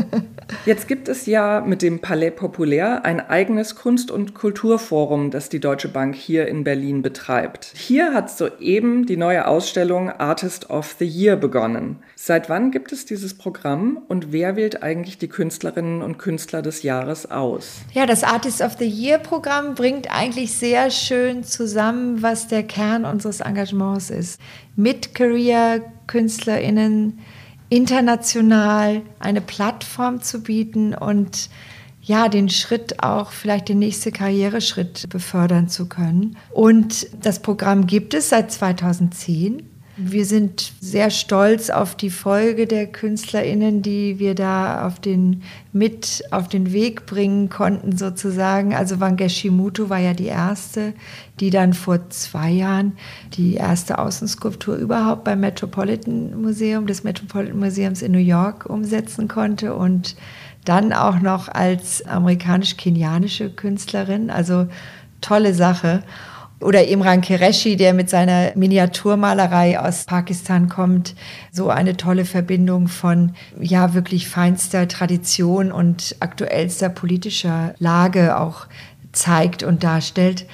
Jetzt 0.66 0.88
gibt 0.88 1.06
es 1.06 1.26
ja 1.26 1.60
mit 1.60 1.82
dem 1.82 2.00
Palais 2.00 2.32
Populaire 2.32 3.04
ein 3.04 3.20
eigenes 3.20 3.76
Kunst- 3.76 4.10
und 4.10 4.34
Kulturforum, 4.34 5.30
das 5.30 5.48
die 5.48 5.60
Deutsche 5.60 5.86
Bank 5.86 6.16
hier 6.16 6.48
in 6.48 6.64
Berlin 6.64 7.00
betreibt. 7.00 7.70
Hier 7.76 8.12
hat 8.12 8.28
soeben 8.28 9.06
die 9.06 9.16
neue 9.16 9.46
Ausstellung 9.46 10.10
Artist 10.10 10.68
of 10.68 10.96
the 10.98 11.04
Year 11.04 11.36
begonnen. 11.36 12.00
Seit 12.16 12.48
wann 12.48 12.72
gibt 12.72 12.90
es 12.90 13.06
dieses 13.06 13.34
Programm 13.34 14.02
und 14.08 14.32
wer 14.32 14.56
wählt 14.56 14.82
eigentlich 14.82 15.18
die 15.18 15.28
Künstlerinnen 15.28 16.02
und 16.02 16.18
Künstler 16.18 16.60
des 16.60 16.82
Jahres 16.82 17.30
aus? 17.30 17.82
Ja, 17.92 18.04
das 18.04 18.24
Artist 18.24 18.62
of 18.62 18.72
the 18.80 18.84
Year 18.84 19.18
Programm 19.18 19.76
bringt 19.76 20.12
eigentlich 20.12 20.52
sehr 20.52 20.90
schön 20.90 21.44
zusammen, 21.44 22.20
was 22.20 22.48
der 22.48 22.64
Kern 22.64 23.04
unseres 23.04 23.38
Engagements 23.38 24.10
ist. 24.10 24.40
Mid-Career-KünstlerInnen, 24.74 27.20
international 27.68 29.02
eine 29.18 29.40
Plattform 29.40 30.22
zu 30.22 30.42
bieten 30.42 30.94
und 30.94 31.48
ja, 32.02 32.28
den 32.28 32.48
Schritt 32.48 33.02
auch, 33.02 33.32
vielleicht 33.32 33.68
den 33.68 33.80
nächsten 33.80 34.12
Karriereschritt 34.12 35.08
befördern 35.08 35.68
zu 35.68 35.88
können. 35.88 36.36
Und 36.52 37.08
das 37.24 37.42
Programm 37.42 37.88
gibt 37.88 38.14
es 38.14 38.28
seit 38.28 38.52
2010. 38.52 39.68
Wir 39.98 40.26
sind 40.26 40.74
sehr 40.78 41.08
stolz 41.08 41.70
auf 41.70 41.94
die 41.94 42.10
Folge 42.10 42.66
der 42.66 42.86
KünstlerInnen, 42.86 43.80
die 43.80 44.18
wir 44.18 44.34
da 44.34 44.86
auf 44.86 45.00
den, 45.00 45.42
mit 45.72 46.22
auf 46.30 46.48
den 46.48 46.70
Weg 46.74 47.06
bringen 47.06 47.48
konnten, 47.48 47.96
sozusagen. 47.96 48.74
Also 48.74 49.00
Wangeshimoto 49.00 49.88
war 49.88 49.98
ja 49.98 50.12
die 50.12 50.26
erste, 50.26 50.92
die 51.40 51.48
dann 51.48 51.72
vor 51.72 52.10
zwei 52.10 52.50
Jahren 52.50 52.92
die 53.38 53.54
erste 53.54 53.98
Außenskulptur 53.98 54.76
überhaupt 54.76 55.24
beim 55.24 55.40
Metropolitan 55.40 56.42
Museum, 56.42 56.86
des 56.86 57.02
Metropolitan 57.02 57.58
Museums 57.58 58.02
in 58.02 58.12
New 58.12 58.18
York 58.18 58.66
umsetzen 58.66 59.28
konnte 59.28 59.74
und 59.74 60.14
dann 60.66 60.92
auch 60.92 61.20
noch 61.20 61.48
als 61.48 62.04
amerikanisch-kenianische 62.06 63.48
Künstlerin. 63.48 64.28
Also 64.28 64.66
tolle 65.22 65.54
Sache. 65.54 66.02
Oder 66.60 66.88
Imran 66.88 67.20
Qureshi, 67.20 67.76
der 67.76 67.92
mit 67.92 68.08
seiner 68.08 68.52
Miniaturmalerei 68.54 69.78
aus 69.78 70.04
Pakistan 70.04 70.68
kommt, 70.70 71.14
so 71.52 71.68
eine 71.68 71.98
tolle 71.98 72.24
Verbindung 72.24 72.88
von 72.88 73.34
ja 73.60 73.92
wirklich 73.92 74.28
feinster 74.28 74.88
Tradition 74.88 75.70
und 75.70 76.16
aktuellster 76.20 76.88
politischer 76.88 77.74
Lage 77.78 78.38
auch 78.38 78.66
zeigt 79.12 79.62
und 79.62 79.84
darstellt. 79.84 80.46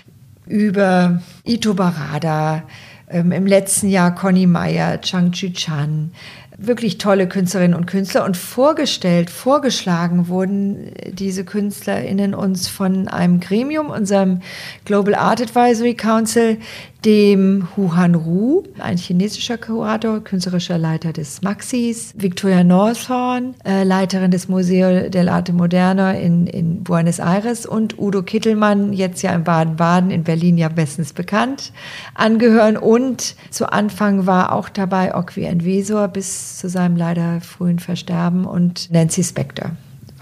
Über 0.46 1.22
Ito 1.44 1.74
Barada, 1.74 2.64
ähm, 3.08 3.30
im 3.30 3.46
letzten 3.46 3.88
Jahr 3.88 4.14
Conny 4.14 4.46
Meyer, 4.46 5.00
Chang 5.02 5.30
Chu 5.32 5.52
Chan, 5.52 6.12
wirklich 6.58 6.98
tolle 6.98 7.28
Künstlerinnen 7.28 7.76
und 7.76 7.86
Künstler 7.86 8.24
und 8.24 8.36
vorgestellt, 8.36 9.30
vorgeschlagen 9.30 10.28
wurden 10.28 10.92
diese 11.10 11.44
KünstlerInnen 11.44 12.34
uns 12.34 12.68
von 12.68 13.08
einem 13.08 13.40
Gremium, 13.40 13.90
unserem 13.90 14.40
Global 14.84 15.14
Art 15.14 15.40
Advisory 15.40 15.94
Council, 15.94 16.58
dem 17.04 17.68
Hu 17.76 17.94
Han 17.94 18.14
Ru, 18.14 18.62
ein 18.78 18.96
chinesischer 18.96 19.58
Kurator, 19.58 20.20
künstlerischer 20.20 20.78
Leiter 20.78 21.12
des 21.12 21.42
Maxis, 21.42 22.14
Victoria 22.16 22.64
Northorn, 22.64 23.54
äh, 23.64 23.84
Leiterin 23.84 24.30
des 24.30 24.48
Museo 24.48 25.08
del 25.08 25.28
Arte 25.28 25.52
Moderna 25.52 26.12
in, 26.12 26.46
in 26.46 26.82
Buenos 26.82 27.18
Aires 27.18 27.66
und 27.66 27.98
Udo 27.98 28.22
Kittelmann, 28.22 28.92
jetzt 28.92 29.22
ja 29.22 29.32
in 29.34 29.44
Baden-Baden, 29.44 30.10
in 30.10 30.24
Berlin 30.24 30.58
ja 30.58 30.68
bestens 30.68 31.12
bekannt, 31.12 31.72
angehören. 32.14 32.76
Und 32.76 33.36
zu 33.50 33.72
Anfang 33.72 34.26
war 34.26 34.52
auch 34.52 34.68
dabei 34.68 35.14
Okwi 35.14 35.44
Envesor 35.44 36.08
bis 36.08 36.58
zu 36.58 36.68
seinem 36.68 36.96
leider 36.96 37.40
frühen 37.40 37.78
Versterben 37.78 38.44
und 38.44 38.90
Nancy 38.90 39.24
Spector 39.24 39.72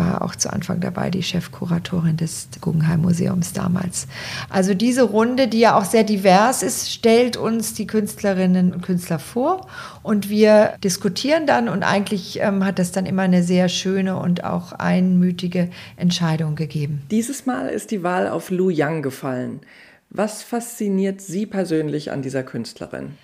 war 0.01 0.23
auch 0.23 0.35
zu 0.35 0.51
Anfang 0.51 0.81
dabei, 0.81 1.11
die 1.11 1.23
Chefkuratorin 1.23 2.17
des 2.17 2.49
Guggenheim 2.61 3.03
Museums 3.03 3.53
damals. 3.53 4.07
Also 4.49 4.73
diese 4.73 5.03
Runde, 5.03 5.47
die 5.47 5.61
ja 5.61 5.77
auch 5.77 5.85
sehr 5.85 6.05
divers 6.05 6.63
ist, 6.63 6.91
stellt 6.91 7.37
uns 7.37 7.75
die 7.75 7.87
Künstlerinnen 7.87 8.73
und 8.73 8.81
Künstler 8.83 9.19
vor 9.19 9.67
und 10.03 10.31
wir 10.31 10.75
diskutieren 10.83 11.47
dann 11.47 11.69
und 11.69 11.83
eigentlich 11.83 12.41
ähm, 12.41 12.65
hat 12.65 12.79
es 12.79 12.93
dann 12.93 13.05
immer 13.05 13.23
eine 13.23 13.43
sehr 13.43 13.69
schöne 13.69 14.17
und 14.17 14.43
auch 14.45 14.73
einmütige 14.73 15.69
Entscheidung 15.97 16.55
gegeben. 16.57 17.03
Dieses 17.11 17.45
Mal 17.45 17.69
ist 17.69 17.91
die 17.91 18.03
Wahl 18.03 18.27
auf 18.27 18.51
Lu 18.51 18.71
Yang 18.71 19.03
gefallen. 19.03 19.61
Was 20.09 20.43
fasziniert 20.43 21.21
Sie 21.21 21.47
persönlich 21.47 22.11
an 22.11 22.23
dieser 22.23 22.43
Künstlerin? 22.43 23.17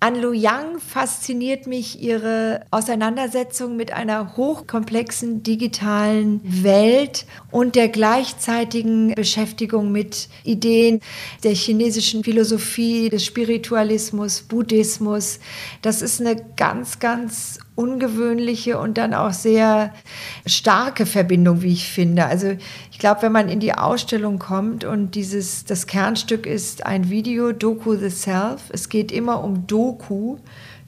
An 0.00 0.20
Lu 0.20 0.32
Yang 0.32 0.80
fasziniert 0.80 1.66
mich 1.66 2.02
ihre 2.02 2.66
Auseinandersetzung 2.70 3.76
mit 3.76 3.92
einer 3.92 4.36
hochkomplexen 4.36 5.42
digitalen 5.42 6.40
Welt 6.44 7.24
und 7.50 7.74
der 7.74 7.88
gleichzeitigen 7.88 9.14
Beschäftigung 9.14 9.92
mit 9.92 10.28
Ideen 10.44 11.00
der 11.42 11.54
chinesischen 11.54 12.22
Philosophie, 12.22 13.08
des 13.08 13.24
Spiritualismus, 13.24 14.42
Buddhismus. 14.42 15.40
Das 15.80 16.02
ist 16.02 16.20
eine 16.20 16.36
ganz, 16.56 16.98
ganz 16.98 17.58
ungewöhnliche 17.74 18.78
und 18.78 18.98
dann 18.98 19.14
auch 19.14 19.32
sehr 19.32 19.92
starke 20.46 21.06
Verbindung, 21.06 21.62
wie 21.62 21.72
ich 21.72 21.88
finde. 21.88 22.26
Also 22.26 22.54
ich 22.92 22.98
glaube, 22.98 23.22
wenn 23.22 23.32
man 23.32 23.48
in 23.48 23.60
die 23.60 23.74
Ausstellung 23.74 24.38
kommt 24.38 24.84
und 24.84 25.14
dieses, 25.14 25.64
das 25.64 25.86
Kernstück 25.86 26.46
ist 26.46 26.86
ein 26.86 27.10
Video, 27.10 27.52
Doku 27.52 27.96
the 27.96 28.10
Self. 28.10 28.70
Es 28.70 28.88
geht 28.88 29.10
immer 29.10 29.42
um 29.42 29.66
Doku. 29.66 30.36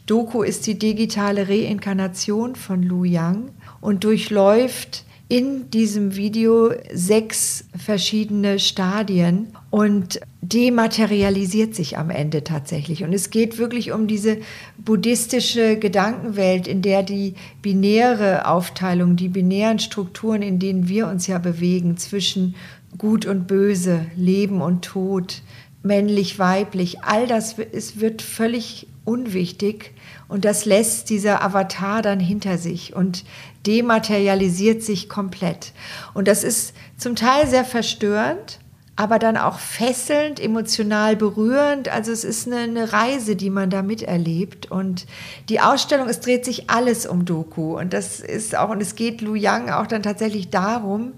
Doku 0.07 0.43
ist 0.43 0.66
die 0.69 0.78
digitale 0.78 1.49
Reinkarnation 1.49 2.55
von 2.55 2.83
Lu 2.83 3.05
Yang 3.05 3.50
und 3.81 4.05
durchläuft 4.05 5.05
in 5.28 5.71
diesem 5.71 6.14
Video 6.14 6.71
sechs 6.92 7.64
verschiedene 7.76 8.61
Stadien 8.61 9.49
und 9.71 10.21
dematerialisiert 10.40 11.75
sich 11.75 11.99
am 11.99 12.11
Ende 12.11 12.45
tatsächlich. 12.45 13.02
Und 13.02 13.12
es 13.12 13.30
geht 13.30 13.59
wirklich 13.59 13.90
um 13.90 14.06
diese 14.06 14.38
buddhistische 14.78 15.78
Gedankenwelt, 15.78 16.68
in 16.68 16.80
der 16.80 17.02
die 17.02 17.35
binäre 17.61 18.47
Aufteilung, 18.47 19.16
die 19.16 19.28
binären 19.28 19.80
Strukturen, 19.80 20.42
in 20.42 20.61
denen 20.61 20.88
wir 20.88 21.09
uns 21.09 21.26
ja 21.26 21.38
bewegen, 21.38 21.97
zwischen 21.97 22.54
Gut 22.97 23.26
und 23.26 23.49
Böse, 23.49 24.06
Leben 24.16 24.62
und 24.62 24.85
Tod, 24.85 25.42
männlich, 25.83 26.38
weiblich, 26.38 27.02
all 27.02 27.26
das 27.26 27.54
ist, 27.59 28.00
wird 28.00 28.23
völlig 28.23 28.87
unwichtig 29.04 29.92
und 30.28 30.45
das 30.45 30.64
lässt 30.64 31.11
dieser 31.11 31.42
Avatar 31.42 32.02
dann 32.02 32.21
hinter 32.21 32.59
sich 32.59 32.95
und 32.95 33.25
dematerialisiert 33.66 34.83
sich 34.83 35.09
komplett. 35.09 35.73
Und 36.14 36.28
das 36.28 36.45
ist 36.45 36.75
zum 36.97 37.14
Teil 37.14 37.47
sehr 37.47 37.64
verstörend, 37.64 38.59
aber 38.97 39.18
dann 39.18 39.37
auch 39.37 39.59
fesselnd, 39.59 40.40
emotional 40.40 41.16
berührend. 41.16 41.88
Also 41.90 42.11
es 42.12 42.25
ist 42.25 42.47
eine, 42.47 42.61
eine, 42.62 42.92
Reise, 42.92 43.37
die 43.37 43.50
man 43.50 43.68
da 43.68 43.83
miterlebt. 43.83 44.71
Und 44.71 45.06
die 45.50 45.61
Ausstellung, 45.61 46.09
es 46.09 46.21
dreht 46.21 46.45
sich 46.47 46.71
alles 46.71 47.06
um 47.06 47.26
Doku. 47.26 47.78
Und 47.78 47.92
das 47.92 48.21
ist 48.21 48.56
auch, 48.56 48.71
und 48.71 48.80
es 48.80 48.95
geht 48.95 49.21
Lu 49.21 49.35
Yang 49.35 49.71
auch 49.71 49.87
dann 49.87 50.02
tatsächlich 50.02 50.49
darum, 50.49 51.12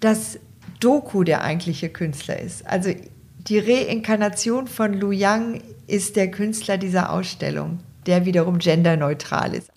dass 0.00 0.38
Doku 0.80 1.22
der 1.22 1.42
eigentliche 1.42 1.88
Künstler 1.88 2.40
ist. 2.40 2.66
Also 2.66 2.90
die 3.38 3.58
Reinkarnation 3.60 4.66
von 4.66 4.92
Lu 4.92 5.12
Yang 5.12 5.62
ist 5.86 6.16
der 6.16 6.30
Künstler 6.30 6.76
dieser 6.76 7.12
Ausstellung, 7.12 7.78
der 8.06 8.24
wiederum 8.24 8.58
genderneutral 8.58 9.54
ist. 9.54 9.70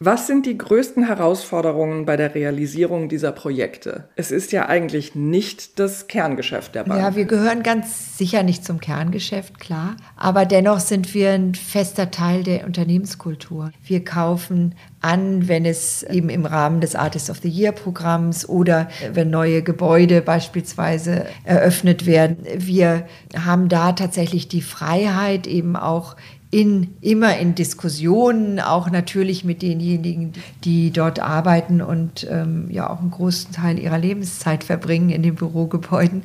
Was 0.00 0.26
sind 0.26 0.44
die 0.44 0.58
größten 0.58 1.06
Herausforderungen 1.06 2.04
bei 2.04 2.16
der 2.16 2.34
Realisierung 2.34 3.08
dieser 3.08 3.30
Projekte? 3.30 4.08
Es 4.16 4.32
ist 4.32 4.50
ja 4.50 4.66
eigentlich 4.68 5.14
nicht 5.14 5.78
das 5.78 6.08
Kerngeschäft 6.08 6.74
der 6.74 6.82
Bank. 6.82 7.00
Ja, 7.00 7.14
wir 7.14 7.26
gehören 7.26 7.62
ganz 7.62 8.18
sicher 8.18 8.42
nicht 8.42 8.64
zum 8.64 8.80
Kerngeschäft, 8.80 9.60
klar. 9.60 9.96
Aber 10.16 10.46
dennoch 10.46 10.80
sind 10.80 11.14
wir 11.14 11.30
ein 11.30 11.54
fester 11.54 12.10
Teil 12.10 12.42
der 12.42 12.66
Unternehmenskultur. 12.66 13.70
Wir 13.84 14.04
kaufen 14.04 14.74
an, 15.00 15.46
wenn 15.46 15.64
es 15.64 16.02
eben 16.02 16.28
im 16.28 16.44
Rahmen 16.44 16.80
des 16.80 16.96
Artist 16.96 17.30
of 17.30 17.38
the 17.38 17.48
Year 17.48 17.70
Programms 17.70 18.48
oder 18.48 18.88
wenn 19.12 19.30
neue 19.30 19.62
Gebäude 19.62 20.22
beispielsweise 20.22 21.26
eröffnet 21.44 22.04
werden. 22.04 22.38
Wir 22.56 23.06
haben 23.38 23.68
da 23.68 23.92
tatsächlich 23.92 24.48
die 24.48 24.62
Freiheit, 24.62 25.46
eben 25.46 25.76
auch 25.76 26.16
in, 26.54 26.94
immer 27.00 27.36
in 27.36 27.56
Diskussionen, 27.56 28.60
auch 28.60 28.88
natürlich 28.88 29.44
mit 29.44 29.60
denjenigen, 29.60 30.34
die 30.62 30.92
dort 30.92 31.18
arbeiten 31.18 31.82
und 31.82 32.28
ähm, 32.30 32.70
ja 32.70 32.88
auch 32.88 33.00
einen 33.00 33.10
großen 33.10 33.50
Teil 33.50 33.76
ihrer 33.76 33.98
Lebenszeit 33.98 34.62
verbringen 34.62 35.10
in 35.10 35.24
den 35.24 35.34
Bürogebäuden. 35.34 36.22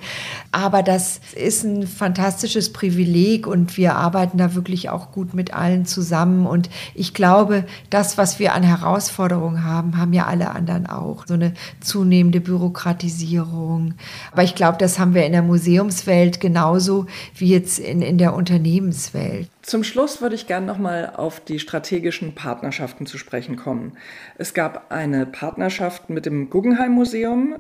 Aber 0.52 0.84
das 0.84 1.20
ist 1.36 1.64
ein 1.64 1.88
fantastisches 1.88 2.72
Privileg 2.72 3.48
und 3.48 3.76
wir 3.76 3.96
arbeiten 3.96 4.38
da 4.38 4.54
wirklich 4.54 4.92
auch 4.92 5.12
gut 5.12 5.34
mit 5.34 5.56
allen 5.56 5.88
zusammen. 5.88 6.46
Und 6.46 6.70
ich 6.94 7.16
glaube, 7.16 7.66
das, 7.90 8.20
was 8.20 8.38
wir 8.38 8.54
an 8.54 8.62
Herausforderungen 8.62 9.64
haben, 9.64 9.98
haben 9.98 10.14
ja 10.14 10.28
alle 10.28 10.52
anderen 10.52 10.86
auch. 10.86 11.26
So 11.26 11.34
eine 11.34 11.56
zunehmende 11.82 12.40
Bürokratisierung. 12.40 13.96
Aber 14.32 14.44
ich 14.44 14.54
glaube, 14.54 14.78
das 14.78 15.00
haben 15.00 15.16
wir 15.16 15.26
in 15.26 15.32
der 15.32 15.42
Museumswelt 15.42 16.40
genauso 16.40 17.08
wie 17.36 17.48
jetzt 17.48 17.80
in, 17.80 18.04
in 18.04 18.20
der 18.20 18.36
Unternehmenswelt. 18.36 19.50
Zum 19.70 19.84
Schluss 19.84 20.20
würde 20.20 20.34
ich 20.34 20.48
gerne 20.48 20.66
nochmal 20.66 21.14
auf 21.16 21.42
die 21.42 21.60
strategischen 21.60 22.34
Partnerschaften 22.34 23.06
zu 23.06 23.20
sprechen 23.20 23.56
kommen. 23.56 23.96
Es 24.36 24.56
gab 24.56 24.92
eine 24.92 25.28
Partnerschaft 25.28 26.10
mit 26.10 26.26
dem 26.26 26.50
Guggenheim 26.50 26.94
Museum. 26.94 27.56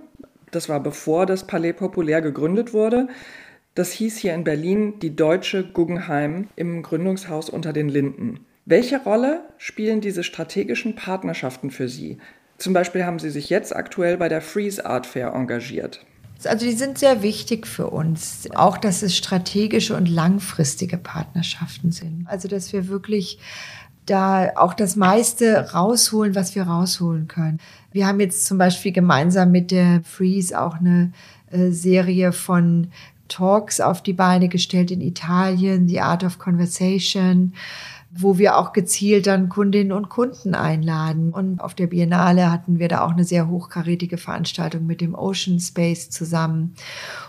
Das 0.49 0.69
war 0.69 0.79
bevor 0.79 1.27
das 1.27 1.45
Palais 1.45 1.73
Populär 1.73 2.23
gegründet 2.23 2.73
wurde. 2.73 3.09
Das 3.75 3.91
hieß 3.91 4.17
hier 4.17 4.33
in 4.33 4.43
Berlin 4.43 4.97
die 4.97 5.15
Deutsche 5.15 5.63
Guggenheim 5.63 6.47
im 6.55 6.81
Gründungshaus 6.81 7.47
unter 7.47 7.73
den 7.73 7.89
Linden. 7.89 8.39
Welche 8.65 9.03
Rolle 9.03 9.43
spielen 9.59 10.01
diese 10.01 10.23
strategischen 10.23 10.95
Partnerschaften 10.95 11.69
für 11.69 11.87
Sie? 11.87 12.17
Zum 12.57 12.73
Beispiel 12.73 13.05
haben 13.05 13.19
Sie 13.19 13.29
sich 13.29 13.51
jetzt 13.51 13.75
aktuell 13.75 14.17
bei 14.17 14.29
der 14.29 14.41
Freeze 14.41 14.83
Art 14.83 15.05
Fair 15.05 15.33
engagiert. 15.35 16.03
Also 16.45 16.65
die 16.65 16.73
sind 16.73 16.97
sehr 16.97 17.21
wichtig 17.21 17.67
für 17.67 17.89
uns. 17.89 18.47
Auch, 18.55 18.77
dass 18.77 19.01
es 19.01 19.15
strategische 19.15 19.95
und 19.95 20.07
langfristige 20.07 20.97
Partnerschaften 20.97 21.91
sind. 21.91 22.25
Also, 22.27 22.47
dass 22.47 22.71
wir 22.73 22.87
wirklich 22.87 23.39
da 24.05 24.51
auch 24.55 24.73
das 24.73 24.95
meiste 24.95 25.71
rausholen, 25.71 26.35
was 26.35 26.55
wir 26.55 26.63
rausholen 26.63 27.27
können. 27.27 27.59
Wir 27.91 28.07
haben 28.07 28.19
jetzt 28.19 28.45
zum 28.45 28.57
Beispiel 28.57 28.91
gemeinsam 28.91 29.51
mit 29.51 29.71
der 29.71 30.01
Freeze 30.03 30.59
auch 30.59 30.75
eine 30.75 31.11
äh, 31.51 31.69
Serie 31.71 32.31
von 32.31 32.87
Talks 33.27 33.79
auf 33.79 34.01
die 34.01 34.13
Beine 34.13 34.49
gestellt 34.49 34.91
in 34.91 35.01
Italien, 35.01 35.87
The 35.87 36.01
Art 36.01 36.23
of 36.23 36.39
Conversation 36.39 37.53
wo 38.11 38.37
wir 38.39 38.57
auch 38.57 38.73
gezielt 38.73 39.27
dann 39.27 39.49
Kundinnen 39.49 39.91
und 39.91 40.09
Kunden 40.09 40.55
einladen. 40.55 41.31
Und 41.31 41.61
auf 41.61 41.75
der 41.75 41.87
Biennale 41.87 42.51
hatten 42.51 42.79
wir 42.79 42.87
da 42.87 43.01
auch 43.01 43.11
eine 43.11 43.23
sehr 43.23 43.47
hochkarätige 43.47 44.17
Veranstaltung 44.17 44.85
mit 44.85 44.99
dem 45.01 45.13
Ocean 45.13 45.59
Space 45.59 46.09
zusammen. 46.09 46.73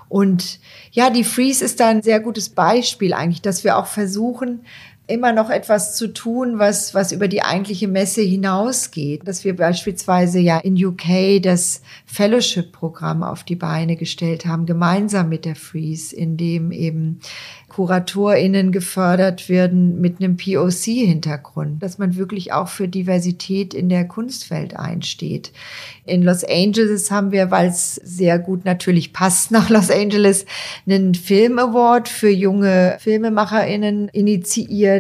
Und 0.09 0.59
ja, 0.91 1.11
die 1.11 1.25
Freeze 1.25 1.65
ist 1.65 1.81
da 1.81 1.89
ein 1.89 2.03
sehr 2.03 2.21
gutes 2.21 2.49
Beispiel 2.49 3.13
eigentlich, 3.13 3.43
dass 3.43 3.63
wir 3.63 3.77
auch 3.77 3.87
versuchen, 3.87 4.65
immer 5.11 5.33
noch 5.33 5.51
etwas 5.51 5.97
zu 5.97 6.09
tun, 6.13 6.59
was, 6.59 6.95
was 6.95 7.13
über 7.13 7.29
die 7.29 7.43
eigentliche 7.43 7.89
Messe 7.89 8.23
hinausgeht. 8.23 9.27
Dass 9.27 9.45
wir 9.45 9.57
beispielsweise 9.57 10.39
ja 10.39 10.59
in 10.59 10.83
UK 10.83 11.43
das 11.43 11.83
Fellowship-Programm 12.07 13.23
auf 13.23 13.45
die 13.45 13.57
Beine 13.57 13.97
gestellt 13.97 14.47
haben, 14.47 14.67
gemeinsam 14.67 15.29
mit 15.29 15.45
der 15.45 15.57
Freeze, 15.57 16.15
in 16.15 16.37
dem 16.37 16.73
eben 16.73 17.21
KuratorInnen 17.71 18.73
gefördert 18.73 19.49
werden 19.49 20.01
mit 20.01 20.21
einem 20.21 20.37
POC-Hintergrund, 20.37 21.83
dass 21.83 21.99
man 21.99 22.17
wirklich 22.17 22.53
auch 22.53 22.69
für 22.69 22.89
Diversität 22.89 23.75
in 23.75 23.89
der 23.89 24.07
Kunstwelt 24.07 24.77
einsteht. 24.77 25.53
In 26.05 26.23
Los 26.23 26.45
Angeles 26.45 27.11
haben 27.13 27.31
wir, 27.31 27.51
weil 27.53 27.69
es 27.69 27.95
sehr 27.95 28.39
gut 28.39 28.65
natürlich 28.65 29.13
passt 29.13 29.53
nach 29.53 29.71
Los 29.71 29.91
Angeles, 29.91 30.45
einen 30.87 31.15
Film 31.15 31.59
Award 31.59 32.09
für 32.09 32.29
junge 32.29 32.97
FilmemacherInnen 32.99 34.09
initiiert, 34.09 35.00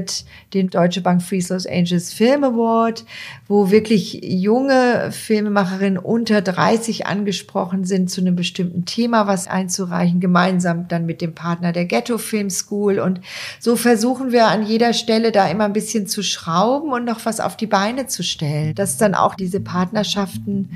den 0.54 0.70
Deutsche 0.70 1.00
Bank 1.00 1.22
Freeze 1.22 1.52
Los 1.52 1.66
Angeles 1.66 2.12
Film 2.12 2.44
Award, 2.44 3.04
wo 3.46 3.70
wirklich 3.70 4.20
junge 4.22 5.10
Filmemacherinnen 5.12 5.98
unter 5.98 6.42
30 6.42 7.06
angesprochen 7.06 7.84
sind, 7.84 8.10
zu 8.10 8.20
einem 8.20 8.36
bestimmten 8.36 8.84
Thema 8.84 9.26
was 9.26 9.48
einzureichen, 9.48 10.20
gemeinsam 10.20 10.88
dann 10.88 11.06
mit 11.06 11.20
dem 11.20 11.34
Partner 11.34 11.72
der 11.72 11.84
Ghetto 11.84 12.18
Film 12.18 12.50
School. 12.50 12.98
Und 12.98 13.20
so 13.58 13.76
versuchen 13.76 14.32
wir 14.32 14.48
an 14.48 14.66
jeder 14.66 14.92
Stelle 14.92 15.32
da 15.32 15.48
immer 15.48 15.64
ein 15.64 15.72
bisschen 15.72 16.06
zu 16.06 16.22
schrauben 16.22 16.92
und 16.92 17.04
noch 17.04 17.24
was 17.24 17.40
auf 17.40 17.56
die 17.56 17.66
Beine 17.66 18.06
zu 18.06 18.22
stellen, 18.22 18.74
dass 18.74 18.96
dann 18.96 19.14
auch 19.14 19.34
diese 19.34 19.60
Partnerschaften 19.60 20.70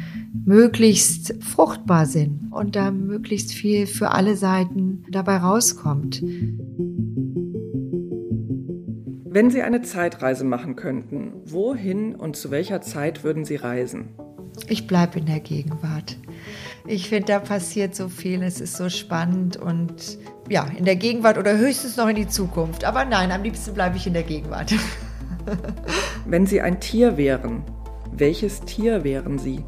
möglichst 0.44 1.34
fruchtbar 1.42 2.06
sind 2.06 2.52
und 2.52 2.76
da 2.76 2.90
möglichst 2.90 3.52
viel 3.52 3.87
für 3.87 4.10
alle 4.10 4.37
Seiten 4.37 5.04
dabei 5.10 5.38
rauskommt. 5.38 6.22
Wenn 9.34 9.50
Sie 9.50 9.62
eine 9.62 9.82
Zeitreise 9.82 10.44
machen 10.44 10.76
könnten, 10.76 11.32
wohin 11.44 12.14
und 12.14 12.36
zu 12.36 12.52
welcher 12.52 12.80
Zeit 12.82 13.24
würden 13.24 13.44
Sie 13.44 13.56
reisen? 13.56 14.10
Ich 14.68 14.86
bleibe 14.86 15.18
in 15.18 15.26
der 15.26 15.40
Gegenwart. 15.40 16.16
Ich 16.86 17.08
finde, 17.08 17.32
da 17.32 17.40
passiert 17.40 17.96
so 17.96 18.08
viel, 18.08 18.44
es 18.44 18.60
ist 18.60 18.76
so 18.76 18.88
spannend 18.88 19.56
und 19.56 20.18
ja, 20.48 20.68
in 20.78 20.84
der 20.84 20.94
Gegenwart 20.94 21.36
oder 21.36 21.58
höchstens 21.58 21.96
noch 21.96 22.06
in 22.06 22.14
die 22.14 22.28
Zukunft. 22.28 22.84
Aber 22.84 23.04
nein, 23.04 23.32
am 23.32 23.42
liebsten 23.42 23.74
bleibe 23.74 23.96
ich 23.96 24.06
in 24.06 24.12
der 24.12 24.22
Gegenwart. 24.22 24.72
Wenn 26.26 26.46
Sie 26.46 26.60
ein 26.60 26.78
Tier 26.78 27.16
wären, 27.16 27.64
welches 28.12 28.60
Tier 28.60 29.02
wären 29.02 29.40
Sie? 29.40 29.64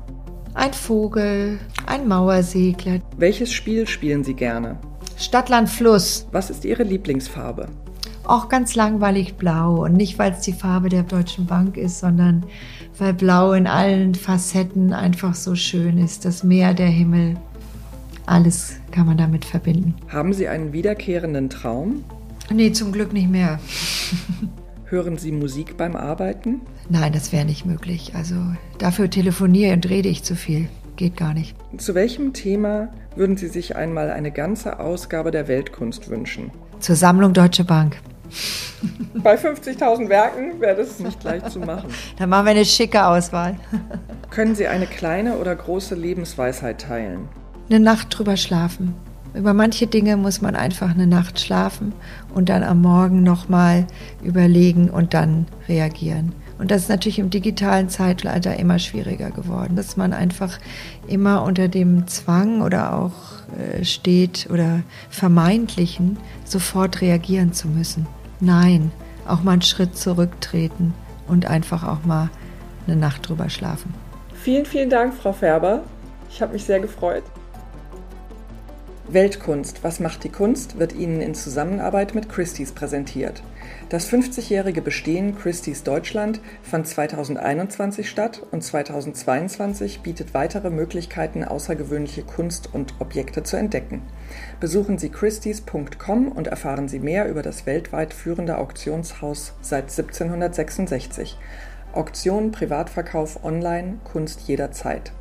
Ein 0.54 0.74
Vogel, 0.74 1.58
ein 1.86 2.06
Mauersegler. 2.06 3.00
Welches 3.16 3.52
Spiel 3.52 3.88
spielen 3.88 4.22
Sie 4.22 4.34
gerne? 4.34 4.78
Stadtland 5.16 5.68
Fluss. 5.68 6.28
Was 6.30 6.50
ist 6.50 6.64
Ihre 6.64 6.84
Lieblingsfarbe? 6.84 7.66
Auch 8.28 8.48
ganz 8.48 8.74
langweilig 8.74 9.34
blau. 9.34 9.84
Und 9.84 9.94
nicht, 9.94 10.18
weil 10.18 10.32
es 10.32 10.40
die 10.40 10.52
Farbe 10.52 10.88
der 10.88 11.02
Deutschen 11.02 11.46
Bank 11.46 11.76
ist, 11.76 12.00
sondern 12.00 12.44
weil 12.98 13.14
blau 13.14 13.52
in 13.52 13.66
allen 13.66 14.14
Facetten 14.14 14.92
einfach 14.92 15.34
so 15.34 15.54
schön 15.54 15.98
ist. 15.98 16.24
Das 16.24 16.42
Meer, 16.42 16.74
der 16.74 16.88
Himmel, 16.88 17.36
alles 18.26 18.76
kann 18.90 19.06
man 19.06 19.16
damit 19.16 19.44
verbinden. 19.44 19.94
Haben 20.08 20.32
Sie 20.32 20.48
einen 20.48 20.72
wiederkehrenden 20.72 21.50
Traum? 21.50 22.04
Nee, 22.52 22.72
zum 22.72 22.92
Glück 22.92 23.12
nicht 23.12 23.30
mehr. 23.30 23.58
Hören 24.84 25.18
Sie 25.18 25.32
Musik 25.32 25.76
beim 25.76 25.96
Arbeiten? 25.96 26.60
Nein, 26.88 27.12
das 27.12 27.32
wäre 27.32 27.44
nicht 27.44 27.66
möglich. 27.66 28.12
Also 28.14 28.36
dafür 28.78 29.10
telefoniere 29.10 29.74
und 29.74 29.88
rede 29.88 30.08
ich 30.08 30.22
zu 30.22 30.36
viel. 30.36 30.68
Geht 30.94 31.16
gar 31.16 31.34
nicht. 31.34 31.56
Zu 31.76 31.94
welchem 31.94 32.32
Thema 32.32 32.88
würden 33.16 33.36
Sie 33.36 33.48
sich 33.48 33.76
einmal 33.76 34.10
eine 34.10 34.30
ganze 34.30 34.78
Ausgabe 34.78 35.30
der 35.30 35.48
Weltkunst 35.48 36.08
wünschen? 36.08 36.50
Zur 36.78 36.94
Sammlung 36.94 37.32
Deutsche 37.32 37.64
Bank. 37.64 37.96
Bei 39.14 39.36
50.000 39.36 40.08
Werken 40.08 40.60
wäre 40.60 40.76
das 40.76 40.98
nicht 40.98 41.22
leicht 41.24 41.50
zu 41.50 41.60
machen. 41.60 41.88
Dann 42.18 42.28
machen 42.28 42.46
wir 42.46 42.50
eine 42.52 42.64
schicke 42.64 43.06
Auswahl. 43.06 43.56
Können 44.30 44.54
Sie 44.54 44.66
eine 44.66 44.86
kleine 44.86 45.36
oder 45.38 45.54
große 45.54 45.94
Lebensweisheit 45.94 46.80
teilen? 46.82 47.28
Eine 47.68 47.80
Nacht 47.80 48.08
drüber 48.10 48.36
schlafen. 48.36 48.94
Über 49.34 49.52
manche 49.52 49.86
Dinge 49.86 50.16
muss 50.16 50.40
man 50.40 50.56
einfach 50.56 50.90
eine 50.90 51.06
Nacht 51.06 51.40
schlafen 51.40 51.92
und 52.34 52.48
dann 52.48 52.62
am 52.62 52.80
Morgen 52.80 53.22
nochmal 53.22 53.86
überlegen 54.22 54.88
und 54.88 55.12
dann 55.14 55.46
reagieren. 55.68 56.32
Und 56.58 56.70
das 56.70 56.82
ist 56.82 56.88
natürlich 56.88 57.18
im 57.18 57.28
digitalen 57.28 57.90
Zeitalter 57.90 58.58
immer 58.58 58.78
schwieriger 58.78 59.30
geworden, 59.30 59.76
dass 59.76 59.96
man 59.96 60.14
einfach 60.14 60.58
immer 61.06 61.42
unter 61.42 61.68
dem 61.68 62.06
Zwang 62.06 62.62
oder 62.62 62.96
auch 62.96 63.12
äh, 63.58 63.84
steht 63.84 64.48
oder 64.50 64.80
vermeintlichen, 65.10 66.16
sofort 66.44 67.02
reagieren 67.02 67.52
zu 67.52 67.68
müssen. 67.68 68.06
Nein, 68.40 68.92
auch 69.26 69.42
mal 69.42 69.52
einen 69.52 69.62
Schritt 69.62 69.96
zurücktreten 69.96 70.94
und 71.26 71.46
einfach 71.46 71.84
auch 71.84 72.04
mal 72.04 72.30
eine 72.86 72.96
Nacht 72.96 73.28
drüber 73.28 73.48
schlafen. 73.48 73.94
Vielen, 74.34 74.66
vielen 74.66 74.90
Dank, 74.90 75.14
Frau 75.14 75.32
Färber. 75.32 75.82
Ich 76.30 76.42
habe 76.42 76.52
mich 76.52 76.64
sehr 76.64 76.80
gefreut. 76.80 77.24
Weltkunst, 79.08 79.84
was 79.84 80.00
macht 80.00 80.24
die 80.24 80.28
Kunst, 80.28 80.78
wird 80.78 80.92
Ihnen 80.92 81.20
in 81.20 81.34
Zusammenarbeit 81.34 82.14
mit 82.14 82.28
Christie's 82.28 82.72
präsentiert. 82.72 83.42
Das 83.88 84.10
50-jährige 84.10 84.82
Bestehen 84.82 85.38
Christie's 85.38 85.84
Deutschland 85.84 86.40
fand 86.60 86.88
2021 86.88 88.10
statt 88.10 88.42
und 88.50 88.64
2022 88.64 90.00
bietet 90.00 90.34
weitere 90.34 90.70
Möglichkeiten, 90.70 91.44
außergewöhnliche 91.44 92.24
Kunst 92.24 92.74
und 92.74 92.94
Objekte 92.98 93.44
zu 93.44 93.56
entdecken. 93.56 94.02
Besuchen 94.58 94.98
Sie 94.98 95.08
christie's.com 95.08 96.32
und 96.32 96.48
erfahren 96.48 96.88
Sie 96.88 96.98
mehr 96.98 97.28
über 97.28 97.42
das 97.42 97.64
weltweit 97.64 98.12
führende 98.12 98.58
Auktionshaus 98.58 99.54
seit 99.60 99.84
1766. 99.84 101.38
Auktion, 101.92 102.50
Privatverkauf, 102.50 103.44
Online, 103.44 103.98
Kunst 104.02 104.48
jederzeit. 104.48 105.12